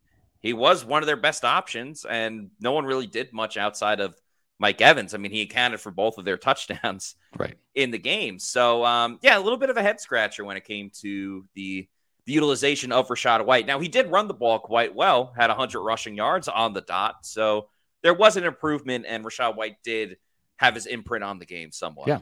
[0.41, 4.14] he was one of their best options, and no one really did much outside of
[4.61, 5.12] Mike Evans.
[5.12, 7.57] I mean, he accounted for both of their touchdowns Right.
[7.74, 8.39] in the game.
[8.39, 11.89] So, um, yeah, a little bit of a head scratcher when it came to the,
[12.24, 13.66] the utilization of Rachaad White.
[13.66, 17.26] Now, he did run the ball quite well, had 100 rushing yards on the dot.
[17.26, 17.68] So
[18.03, 20.16] there was an improvement, and Rachaad White did
[20.57, 22.09] have his imprint on the game somewhat.
[22.09, 22.20] Yeah.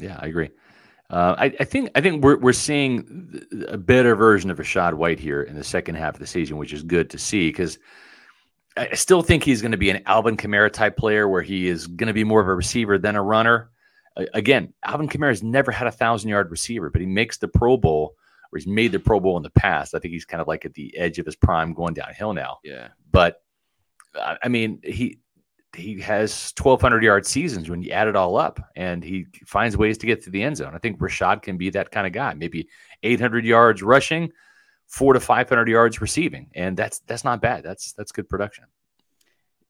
[0.00, 0.50] Yeah, I agree.
[1.10, 5.18] Uh, I, I think I think we're we're seeing a better version of Rachaad White
[5.18, 7.78] here in the second half of the season, which is good to see because
[8.76, 11.88] I still think he's going to be an Alvin Kamara type player where he is
[11.88, 13.70] going to be more of a receiver than a runner.
[14.34, 17.76] Again, Alvin Kamara has never had a thousand yard receiver, but he makes the Pro
[17.76, 18.14] Bowl
[18.52, 19.94] or he's made the Pro Bowl in the past.
[19.94, 22.58] I think he's kind of like at the edge of his prime going downhill now.
[22.62, 22.88] Yeah.
[23.10, 23.42] But
[24.14, 25.18] I mean, he
[25.76, 29.98] he has 1,200 yard seasons when you add it all up, and he finds ways
[29.98, 30.74] to get to the end zone.
[30.74, 32.34] I think Rachaad can be that kind of guy.
[32.34, 32.68] Maybe
[33.02, 34.32] 800 yards rushing,
[34.86, 37.62] four to 500 yards receiving, and that's that's not bad.
[37.62, 38.64] That's that's good production.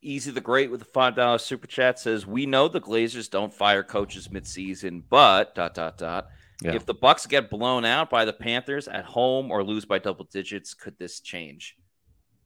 [0.03, 3.53] Easy the Great with the five dollar super chat says, "We know the Glazers don't
[3.53, 6.29] fire coaches midseason, but dot dot dot.
[6.63, 6.75] Yeah.
[6.75, 10.27] If the Bucs get blown out by the Panthers at home or lose by double
[10.27, 11.77] digits, could this change?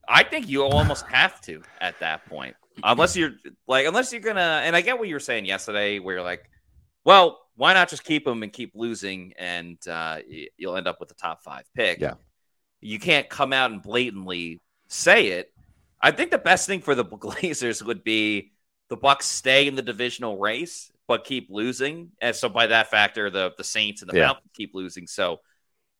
[0.07, 3.31] I think you almost have to at that point, unless you're
[3.67, 4.61] like, unless you're gonna.
[4.63, 6.49] And I get what you were saying yesterday, where you're like,
[7.03, 10.19] well, why not just keep them and keep losing, and uh,
[10.57, 11.99] you'll end up with the top five pick.
[11.99, 12.15] Yeah.
[12.81, 15.51] you can't come out and blatantly say it.
[16.01, 18.51] I think the best thing for the Glazers would be
[18.89, 23.29] the Bucs stay in the divisional race but keep losing, and so by that factor,
[23.29, 24.25] the the Saints and the Yeah.
[24.27, 25.05] Falcons keep losing.
[25.07, 25.39] So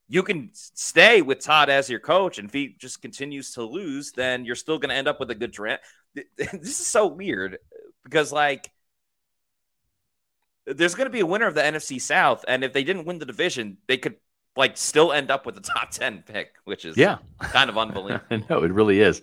[0.07, 4.11] you can stay with Todd as your coach, and if he just continues to lose,
[4.11, 5.83] then you're still going to end up with a good draft.
[6.37, 7.57] This is so weird
[8.03, 8.71] because like.
[10.67, 13.19] There's going to be a winner of the NFC South, and if they didn't win
[13.19, 14.15] the division, they could
[14.55, 18.41] like still end up with a top ten pick, which is Yeah, kind of unbelievable.
[18.49, 19.21] no, it really is.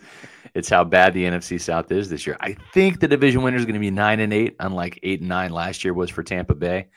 [0.55, 2.37] It's how bad the NFC South is this year.
[2.41, 5.29] I think the division winner is going to be nine and eight, unlike eight and
[5.29, 6.89] nine last year was for Tampa Bay.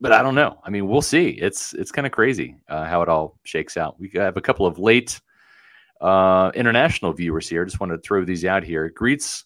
[0.00, 0.60] But I don't know.
[0.64, 1.28] I mean, we'll see.
[1.28, 3.98] It's it's kind of crazy uh, how it all shakes out.
[3.98, 5.20] We have a couple of late
[6.00, 7.64] uh, international viewers here.
[7.64, 8.90] Just wanted to throw these out here.
[8.90, 9.44] Greets,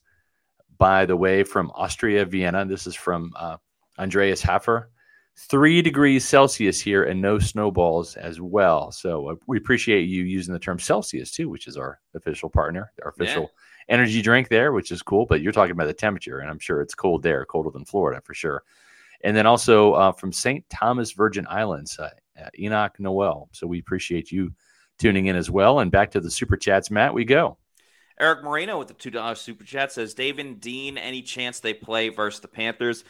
[0.79, 2.65] by the way, from Austria, Vienna.
[2.65, 3.59] This is from uh,
[3.99, 4.91] Andreas Hafer.
[5.39, 8.91] three degrees Celsius here and no snowballs as well.
[8.91, 12.91] So uh, we appreciate you using the term Celsius too, which is our official partner,
[13.05, 13.95] our official yeah.
[13.95, 15.27] energy drink there, which is cool.
[15.27, 18.21] But you're talking about the temperature, and I'm sure it's cold there, colder than Florida
[18.25, 18.65] for sure.
[19.25, 20.69] And then also uh, from St.
[20.71, 22.11] Thomas Virgin Islands, uh,
[22.59, 23.49] Enoch Noel.
[23.53, 24.53] So we appreciate you
[24.99, 25.81] tuning in as well.
[25.81, 27.59] And back to the super chats, Matt, we go.
[28.21, 32.41] Eric Moreno with the $2 super chat says, David Dean, any chance they play versus
[32.41, 33.05] the Panthers?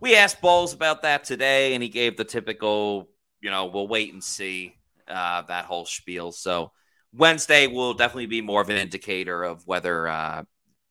[0.00, 4.12] We asked Bowles about that today, and he gave the typical, you know, we'll wait
[4.12, 4.74] and see
[5.06, 6.32] uh, that whole spiel.
[6.32, 6.72] So
[7.12, 10.44] Wednesday will definitely be more of an indicator of whether uh,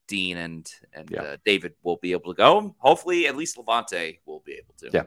[0.07, 1.21] Dean and and yeah.
[1.21, 2.75] uh, David will be able to go.
[2.79, 4.89] Hopefully, at least Lavonte will be able to.
[4.93, 5.03] Yeah.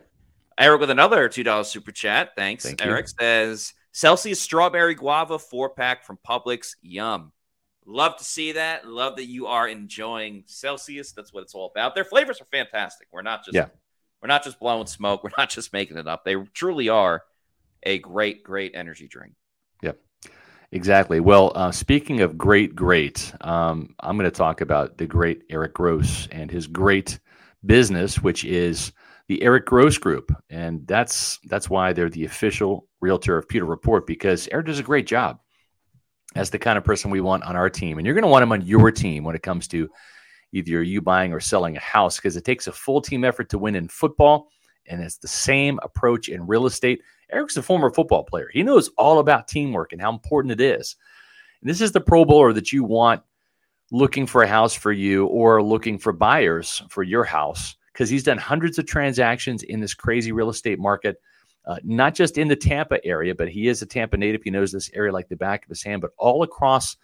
[0.58, 2.30] Eric with another two dollars super chat.
[2.36, 2.64] Thanks.
[2.64, 3.14] Thank Eric you.
[3.20, 6.74] says Celsius strawberry guava four pack from Publix.
[6.82, 7.32] Yum.
[7.86, 8.86] Love to see that.
[8.86, 11.12] Love that you are enjoying Celsius.
[11.12, 11.94] That's what it's all about.
[11.94, 13.08] Their flavors are fantastic.
[13.10, 13.66] We're not just yeah.
[14.22, 15.24] we're not just blowing smoke.
[15.24, 16.24] We're not just making it up.
[16.24, 17.22] They truly are
[17.82, 19.32] a great, great energy drink.
[19.82, 19.98] Yep.
[20.72, 21.18] Exactly.
[21.18, 25.74] Well, uh, speaking of great, great, um, I'm going to talk about the great Eric
[25.74, 27.18] Gross and his great
[27.66, 28.92] business, which is
[29.26, 34.06] the Eric Gross Group, and that's that's why they're the official realtor of Pewter Report
[34.06, 35.40] because Eric does a great job
[36.36, 38.44] as the kind of person we want on our team, and you're going to want
[38.44, 39.88] him on your team when it comes to
[40.52, 43.58] either you buying or selling a house because it takes a full team effort to
[43.58, 44.48] win in football,
[44.86, 47.00] and it's the same approach in real estate.
[47.32, 48.48] Eric's a former football player.
[48.52, 50.96] He knows all about teamwork and how important it is.
[51.60, 53.22] And this is the Pro Bowler that you want
[53.92, 58.22] looking for a house for you or looking for buyers for your house because he's
[58.22, 61.20] done hundreds of transactions in this crazy real estate market,
[61.66, 64.42] uh, not just in the Tampa area, but he is a Tampa native.
[64.42, 66.96] He knows this area like the back of his hand, but all across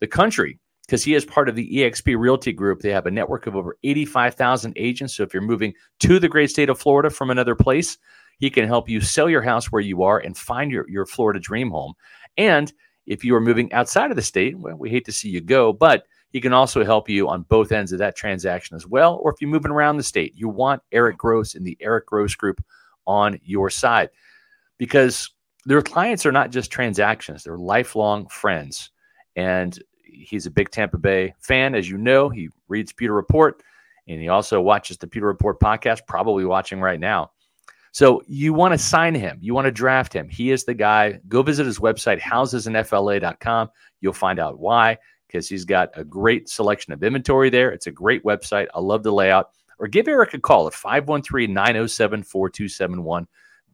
[0.00, 2.80] the country because he is part of the eXp Realty Group.
[2.80, 5.14] They have a network of over 85,000 agents.
[5.16, 7.98] So if you're moving to the great state of Florida from another place,
[8.38, 11.40] he can help you sell your house where you are and find your, your Florida
[11.40, 11.94] dream home.
[12.36, 12.72] And
[13.06, 15.72] if you are moving outside of the state, well, we hate to see you go,
[15.72, 19.18] but he can also help you on both ends of that transaction as well.
[19.22, 22.34] Or if you're moving around the state, you want Eric Gross and the Eric Gross
[22.34, 22.62] Group
[23.06, 24.10] on your side
[24.76, 25.30] because
[25.64, 28.90] their clients are not just transactions, they're lifelong friends.
[29.36, 32.28] And he's a big Tampa Bay fan, as you know.
[32.28, 33.62] He reads Pewter Report
[34.06, 37.30] and he also watches the Pewter Report podcast, probably watching right now.
[37.98, 40.28] So you want to sign him, you want to draft him.
[40.28, 41.18] He is the guy.
[41.26, 43.70] Go visit his website, housesinfla.com.
[44.00, 47.72] You'll find out why, because he's got a great selection of inventory there.
[47.72, 48.68] It's a great website.
[48.72, 49.50] I love the layout.
[49.80, 53.26] Or give Eric a call at 513 907 4271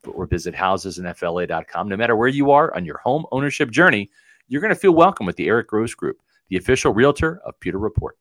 [0.07, 1.91] or visit housesinfla.com.
[1.91, 4.11] No matter where you are on your home ownership journey,
[4.49, 6.17] you're going to feel welcome with the Eric Gross Group,
[6.49, 8.17] the official realtor of Pewter Report.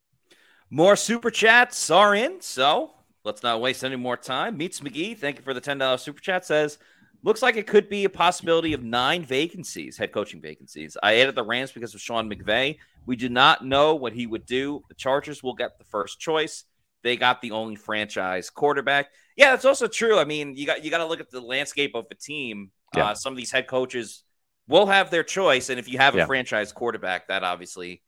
[0.70, 2.91] More super chats are in, so
[3.24, 4.57] Let's not waste any more time.
[4.57, 6.45] Meets McGee, thank you for the $10 super chat.
[6.45, 6.78] Says,
[7.24, 10.97] looks like it could be a possibility of nine vacancies, head coaching vacancies.
[11.01, 12.78] I added the Rams because of Sean McVay.
[13.05, 14.84] We do not know what he would do.
[14.89, 16.65] The Chargers will get the first choice.
[17.03, 19.07] They got the only franchise quarterback.
[19.36, 20.19] Yeah, that's also true.
[20.19, 22.71] I mean, you got you got to look at the landscape of the team.
[22.95, 23.07] Yeah.
[23.07, 24.24] Uh, some of these head coaches
[24.67, 26.26] will have their choice, and if you have a yeah.
[26.26, 28.01] franchise quarterback, that obviously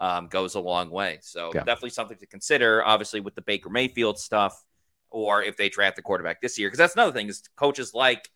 [0.00, 1.18] um, goes a long way.
[1.22, 1.60] So yeah.
[1.60, 2.84] definitely something to consider.
[2.84, 4.62] Obviously, with the Baker Mayfield stuff,
[5.10, 8.28] or if they draft the quarterback this year, because that's another thing is coaches like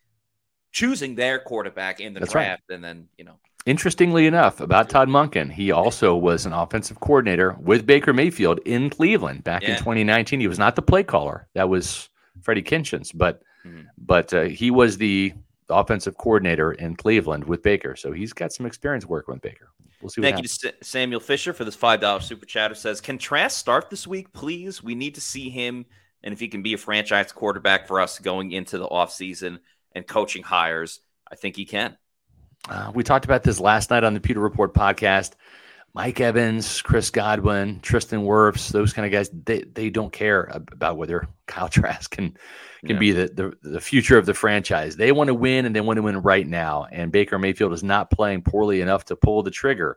[0.72, 2.74] choosing their quarterback in the that's draft, right.
[2.74, 3.38] and then you know.
[3.66, 8.90] Interestingly enough, about Todd Monken, he also was an offensive coordinator with Baker Mayfield in
[8.90, 9.70] Cleveland back yeah.
[9.70, 10.38] in 2019.
[10.38, 12.10] He was not the play caller; that was
[12.42, 13.86] Freddie Kitchens, but mm-hmm.
[13.96, 15.32] but uh, he was the
[15.68, 17.96] offensive coordinator in Cleveland with Baker.
[17.96, 19.70] So he's got some experience working with Baker.
[20.00, 20.20] We'll see.
[20.20, 22.74] Thank you to Samuel Fisher for this five dollar super chatter.
[22.74, 24.82] Says, can Trask start this week, please?
[24.82, 25.86] We need to see him,
[26.22, 29.60] and if he can be a franchise quarterback for us going into the offseason
[29.92, 31.00] and coaching hires,
[31.30, 31.96] I think he can.
[32.68, 35.32] Uh, we talked about this last night on the Pewter Report podcast.
[35.94, 40.96] Mike Evans, Chris Godwin, Tristan Wirfs, those kind of guys, they, they don't care about
[40.96, 42.36] whether Kyle Trask can
[42.80, 42.98] can yeah.
[42.98, 44.94] be the, the, the future of the franchise.
[44.96, 46.86] They want to win and they want to win right now.
[46.92, 49.96] And Baker Mayfield is not playing poorly enough to pull the trigger.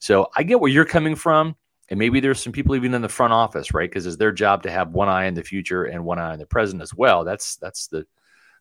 [0.00, 1.56] So I get where you're coming from.
[1.88, 3.88] And maybe there's some people even in the front office, right?
[3.88, 6.38] Because it's their job to have one eye on the future and one eye on
[6.38, 7.24] the present as well.
[7.24, 8.06] That's that's the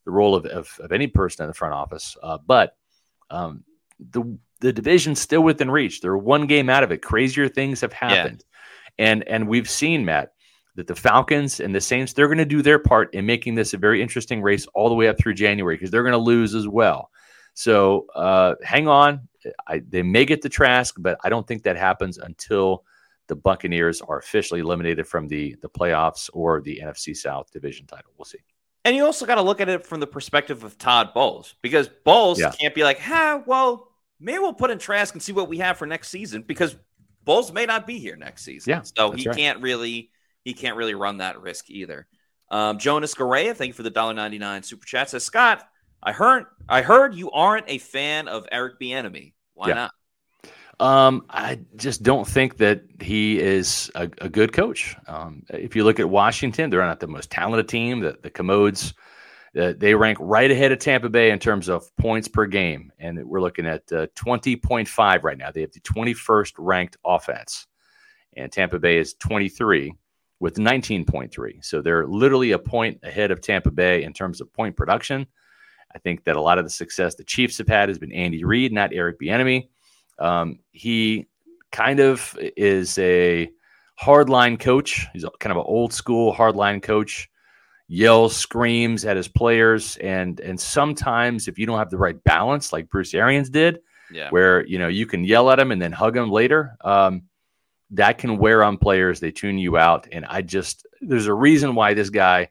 [0.05, 2.15] the role of, of, of any person in the front office.
[2.21, 2.77] Uh, but
[3.29, 3.63] um,
[3.99, 6.01] the the division's still within reach.
[6.01, 7.01] They're one game out of it.
[7.01, 8.43] Crazier things have happened.
[8.97, 9.05] Yeah.
[9.07, 10.31] And and we've seen, Matt,
[10.75, 13.73] that the Falcons and the Saints, they're going to do their part in making this
[13.73, 16.55] a very interesting race all the way up through January because they're going to lose
[16.55, 17.09] as well.
[17.53, 19.27] So uh, hang on.
[19.67, 22.83] I, they may get the Trask, but I don't think that happens until
[23.27, 28.11] the Buccaneers are officially eliminated from the, the playoffs or the NFC South division title.
[28.17, 28.39] We'll see.
[28.83, 31.89] And you also got to look at it from the perspective of Todd Bowles because
[32.03, 32.51] Bowles Yeah.
[32.51, 35.77] can't be like, "Ha, well, maybe we'll put in Trask and see what we have
[35.77, 36.75] for next season," because
[37.23, 38.71] Bowles may not be here next season.
[38.71, 39.37] Yeah, so he right.
[39.37, 40.11] can't really
[40.43, 42.07] he can't really run that risk either.
[42.51, 45.09] Um, Jonas Garea, thank you for the $1.99 super chat.
[45.09, 45.67] Says Scott,
[46.01, 49.33] I heard I heard you aren't a fan of Eric Bieniemy.
[49.55, 49.73] Why Yeah.
[49.73, 49.91] not?
[50.77, 54.95] Um, I just don't think that he is a, a good coach.
[55.07, 58.01] Um, if you look at Washington, they're not the most talented team.
[58.01, 58.93] The, the Commodes,
[59.57, 63.23] uh, they rank right ahead of Tampa Bay in terms of points per game, and
[63.25, 65.51] we're looking at uh, twenty point five right now.
[65.51, 67.67] They have the twenty first ranked offense,
[68.35, 69.93] and Tampa Bay is twenty three
[70.39, 71.59] with nineteen point three.
[71.61, 75.27] So they're literally a point ahead of Tampa Bay in terms of point production.
[75.93, 78.43] I think that a lot of the success the Chiefs have had has been Andy
[78.43, 79.69] Reid, not Eric Bieniemy.
[80.19, 81.27] Um, he
[81.71, 83.49] kind of is a
[84.01, 85.07] hardline coach.
[85.13, 87.29] He's a, kind of an old school hardline coach.
[87.87, 92.73] Yells, screams at his players, and and sometimes if you don't have the right balance,
[92.73, 93.79] like Bruce Arians did,
[94.11, 94.29] Yeah.
[94.31, 97.23] where you know you can yell at him and then hug him later, um,
[97.91, 99.19] that can wear on players.
[99.19, 102.49] They tune you out, and I just there's a reason why this guy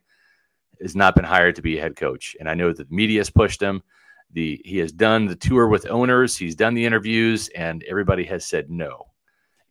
[0.81, 3.19] has not been hired to be a head coach, and I know that the media
[3.19, 3.83] has pushed him.
[4.31, 6.37] The he has done the tour with owners.
[6.37, 9.07] He's done the interviews and everybody has said no.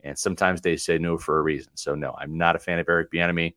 [0.02, 1.72] And sometimes they say no for a reason.
[1.76, 3.54] So no i'm not a fan of eric Bieniemy.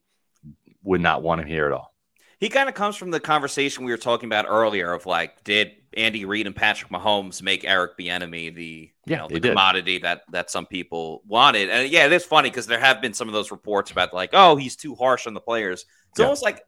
[0.83, 1.93] would not want him here at all
[2.39, 5.71] He kind of comes from the conversation we were talking about earlier of like, did
[5.95, 9.49] Andy Reid and Patrick Mahomes make Eric Bieniemy the you Yeah, know the did.
[9.49, 11.69] commodity that that some people wanted?
[11.69, 14.31] And yeah, it is funny because there have been some of those reports about like,
[14.33, 15.85] oh, he's too harsh on the players.
[16.11, 16.25] It's Yeah.
[16.25, 16.61] almost like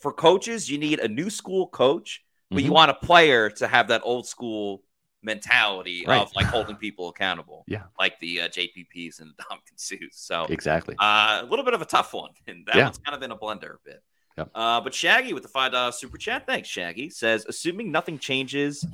[0.00, 2.74] for coaches, you need a new school coach, but you Mhm.
[2.74, 4.82] want a player to have that old school
[5.22, 6.20] mentality Right.
[6.20, 7.64] of like holding people accountable.
[7.68, 7.84] Yeah.
[7.98, 10.12] like the uh, JPPs and the Ndamukong Suhs.
[10.12, 12.84] So exactly uh, a little bit of a tough one, and that Yeah.
[12.84, 14.02] one's kind of in a blender a bit.
[14.36, 14.50] Yep.
[14.54, 18.84] Uh, but Shaggy with the five dollar super chat, thanks Shaggy says, assuming nothing changes,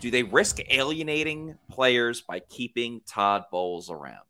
[0.00, 4.20] do they risk alienating players by keeping Todd Bowles around?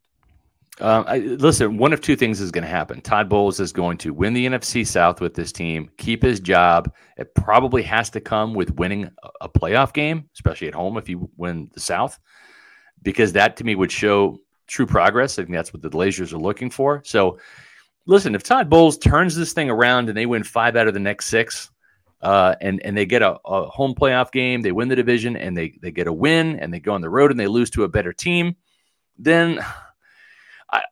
[0.81, 3.03] Um, I, listen, one of two things is going to happen.
[3.03, 6.93] Todd Bowles is going to win the NFC South with this team, keep his job.
[7.19, 11.09] It probably has to come with winning a, a playoff game, especially at home if
[11.09, 12.19] you win the South,
[13.03, 15.39] because that to me would show true progress.
[15.39, 17.03] I think that's what the Glazers are looking for.
[17.05, 17.39] So,
[18.07, 21.01] listen, if Todd Bowles turns this thing around and they win five out of the
[21.01, 21.71] next six,
[22.23, 25.57] uh, and and they get a, a home playoff game, they win the division, and
[25.57, 27.85] they they get a win, and they go on the road and they lose to
[27.85, 28.55] a better team,
[29.19, 29.61] then
[30.71, 30.83] I,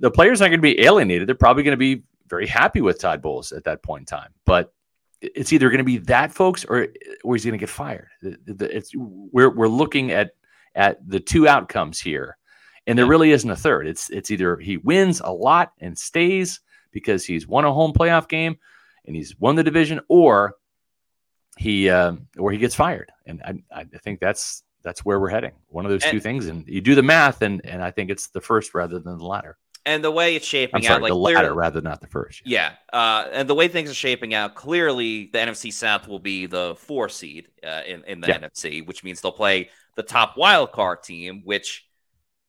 [0.00, 1.28] the players aren't going to be alienated.
[1.28, 4.32] They're probably going to be very happy with Todd Bowles at that point in time.
[4.46, 4.72] But
[5.20, 6.88] it's either going to be that, folks, or
[7.24, 8.08] or he's going to get fired.
[8.22, 10.30] It's we're we're looking at
[10.74, 12.36] at the two outcomes here,
[12.90, 13.86] and there really isn't a third.
[13.86, 16.60] It's it's either he wins a lot and stays
[16.90, 18.58] because he's won a home playoff game
[19.06, 20.56] and he's won the division, or
[21.56, 23.12] he uh, or he gets fired.
[23.26, 25.52] And I, I think that's that's where we're heading.
[25.68, 28.28] One of those two things, and you do the math, and and I think it's
[28.28, 29.56] the first rather than the latter.
[29.86, 32.06] And the way it's shaping I'm sorry, out, like the clearly- latter rather not the
[32.06, 32.42] first.
[32.44, 36.44] Yeah, uh, and the way things are shaping out, clearly the NFC South will be
[36.46, 38.40] the four seed uh, in in the Yeah.
[38.40, 41.86] NFC, which means they'll play the top wild card team, which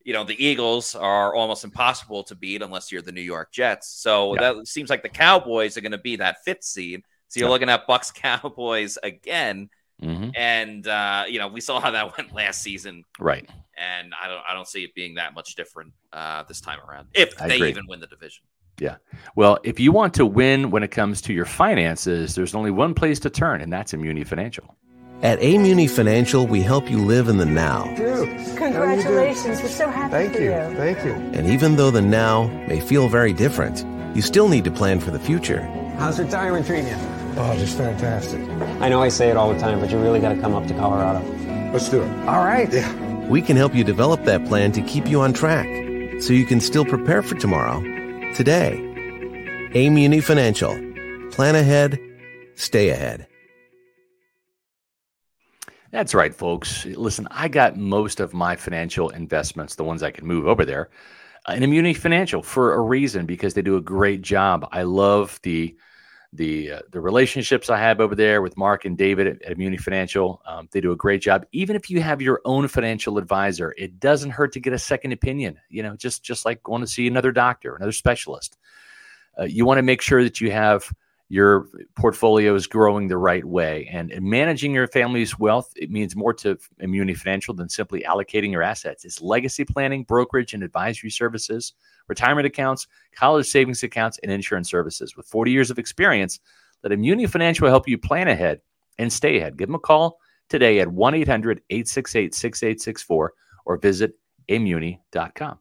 [0.06, 3.88] you know the Eagles are almost impossible to beat unless you're the New York Jets.
[4.02, 4.54] So Yeah.
[4.54, 7.04] that seems like the Cowboys are going to be that fifth seed.
[7.28, 7.52] So you're Yeah.
[7.54, 9.70] looking at Bucs Cowboys again,
[10.02, 13.50] hmm and uh, you know we saw how that went last season, Right.
[13.78, 17.08] and I don't I don't see it being that much different uh, this time around
[17.14, 17.70] if I they agree.
[17.70, 18.46] even win the division.
[18.80, 18.98] Yeah.
[19.36, 22.94] Well, if you want to win when it comes to your finances, there's only one
[22.96, 24.76] place to turn, and that's Immuni Financial.
[25.24, 27.84] At Amuni Financial, we help you live in the now.
[28.58, 29.62] Congratulations.
[29.62, 30.50] We're so happy Thank for you.
[30.50, 30.76] you.
[30.76, 31.14] Thank you.
[31.38, 35.12] And even though the now may feel very different, you still need to plan for
[35.12, 35.62] the future.
[36.00, 36.96] How's retirement treating you?
[37.38, 38.42] Oh, just fantastic.
[38.82, 40.66] I know I say it all the time, but you really got to come up
[40.68, 41.24] to Colorado.
[41.72, 42.28] Let's do it.
[42.28, 42.72] All right.
[42.74, 43.28] Yeah.
[43.28, 45.68] We can help you develop that plan to keep you on track
[46.20, 47.80] so you can still prepare for tomorrow,
[48.34, 48.76] today.
[49.76, 50.74] Amuni Financial.
[51.32, 52.00] Plan ahead,
[52.56, 53.28] stay ahead.
[55.92, 56.86] That's right, folks.
[56.86, 60.90] Listen, I got most of my financial investments, the ones I can move over there,
[61.48, 64.68] uh, in Immuni Financial for a reason because they do a great job.
[64.72, 65.76] I love the
[66.34, 69.78] the uh, the relationships I have over there with Mark and David at, at Immuni
[69.82, 70.42] Financial.
[70.46, 71.46] Um, they do a great job.
[71.52, 75.12] Even if you have your own financial advisor, it doesn't hurt to get a second
[75.12, 75.60] opinion.
[75.70, 78.58] You know, just just like going to see another doctor, another specialist.
[79.38, 80.90] Uh, you want to make sure that you have
[81.32, 83.88] your portfolio is growing the right way.
[83.90, 88.52] And, and managing your family's wealth, it means more to Immuni Financial than simply allocating
[88.52, 89.06] your assets.
[89.06, 91.72] It's legacy planning, brokerage and advisory services,
[92.10, 95.16] retirement accounts, college savings accounts, and insurance services.
[95.16, 96.42] With 40 years of experience,
[96.84, 98.60] Let Immuni Financial help you plan ahead
[98.98, 99.56] and stay ahead.
[99.56, 100.20] Give them a call
[100.50, 103.34] today at 1 800 868 6864
[103.66, 104.20] or visit
[104.50, 105.61] Immuni.com.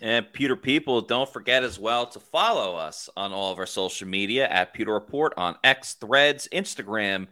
[0.00, 4.06] And Pewter People, don't forget as well to follow us on all of our social
[4.06, 7.28] media at Pewter Report on X, Threads, Instagram,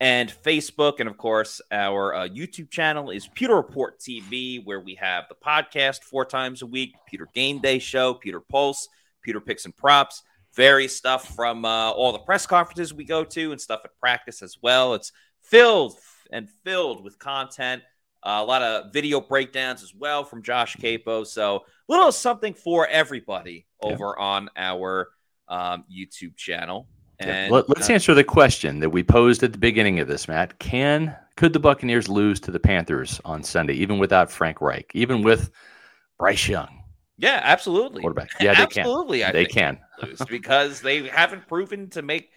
[0.00, 1.00] and Facebook.
[1.00, 5.34] And of course, our uh, YouTube channel is Pewter Report TV, where we have the
[5.34, 8.88] podcast four times a week, Pewter Game Day Show, Pewter Pulse,
[9.22, 10.22] Pewter Picks and Props,
[10.54, 14.40] various stuff from uh, all the press conferences we go to and stuff at practice
[14.40, 14.94] as well.
[14.94, 15.12] It's
[15.42, 15.96] filled
[16.32, 17.82] and filled with content.
[18.22, 21.26] Uh, a lot of video breakdowns as well from Josh Queipo.
[21.26, 24.24] So, a little something for everybody over yeah.
[24.24, 25.10] on our
[25.48, 26.88] um, YouTube channel.
[27.18, 30.28] And Let, us uh, answer the question that we posed at the beginning of this,
[30.28, 30.58] Matt.
[30.58, 35.22] Can could the Buccaneers lose to the Panthers on Sunday, even without Frank Reich, even
[35.22, 35.50] with
[36.18, 36.82] Bryce Young?
[37.18, 38.02] Yeah, absolutely.
[38.02, 38.30] Quarterback.
[38.40, 39.28] Yeah, they absolutely, can.
[39.28, 42.30] I they can lose because they haven't proven to make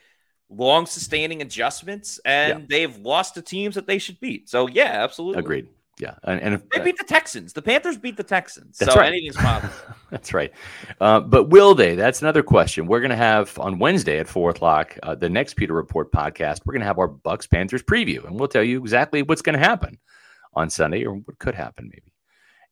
[0.49, 2.65] long sustaining adjustments and yeah.
[2.69, 4.49] they've lost to teams that they should beat.
[4.49, 5.39] So yeah, absolutely.
[5.39, 5.67] Agreed.
[5.99, 7.51] Yeah, and, and if, they beat the Texans.
[7.51, 8.77] The Panthers beat the Texans.
[8.77, 9.09] That's so right.
[9.09, 9.73] anything's possible.
[10.09, 10.53] that's right.
[11.01, 11.95] Uh, but will they?
[11.95, 12.87] That's another question.
[12.87, 16.61] We're going to have on Wednesday at four o'clock uh, the next Pewter Report podcast.
[16.65, 19.59] We're going to have our Bucs Panthers preview, and we'll tell you exactly what's going
[19.59, 19.97] to happen
[20.53, 22.13] on Sunday or what could happen maybe.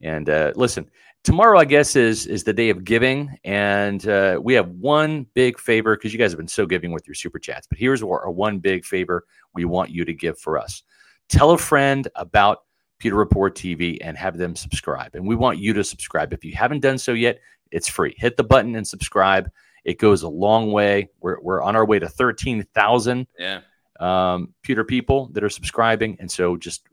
[0.01, 0.89] And uh, listen,
[1.23, 5.59] tomorrow I guess is is the day of giving, and uh, we have one big
[5.59, 7.67] favor because you guys have been so giving with your super chats.
[7.67, 10.83] But here's our, our one big favor we want you to give for us:
[11.29, 12.63] tell a friend about
[12.99, 15.15] Pewter Report TV and have them subscribe.
[15.15, 16.33] And we want you to subscribe.
[16.33, 17.39] If you haven't done so yet,
[17.71, 18.15] it's free.
[18.17, 19.49] Hit the button and subscribe.
[19.85, 21.09] It goes a long way.
[21.21, 23.61] We're, we're on our way to 13,000 yeah.
[23.99, 26.17] um, Pewter people that are subscribing.
[26.19, 26.83] And so just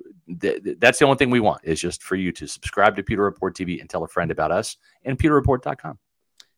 [0.40, 3.22] th- that's the only thing we want is just for you to subscribe to Pewter
[3.22, 5.98] Report TV and tell a friend about us and pewterreport.com.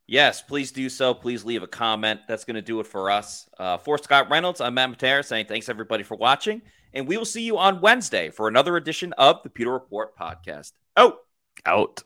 [0.09, 1.15] Yes, please do so.
[1.15, 2.21] Please leave a comment.
[2.29, 3.49] That's going to do it for us.
[3.59, 6.63] Uh, for Scott Reynolds, I'm Matt Matera saying thanks everybody for watching,
[6.93, 10.73] and we will see you on Wednesday for another edition of the Pewter Report podcast.
[10.97, 11.17] Out.
[11.65, 12.05] Out.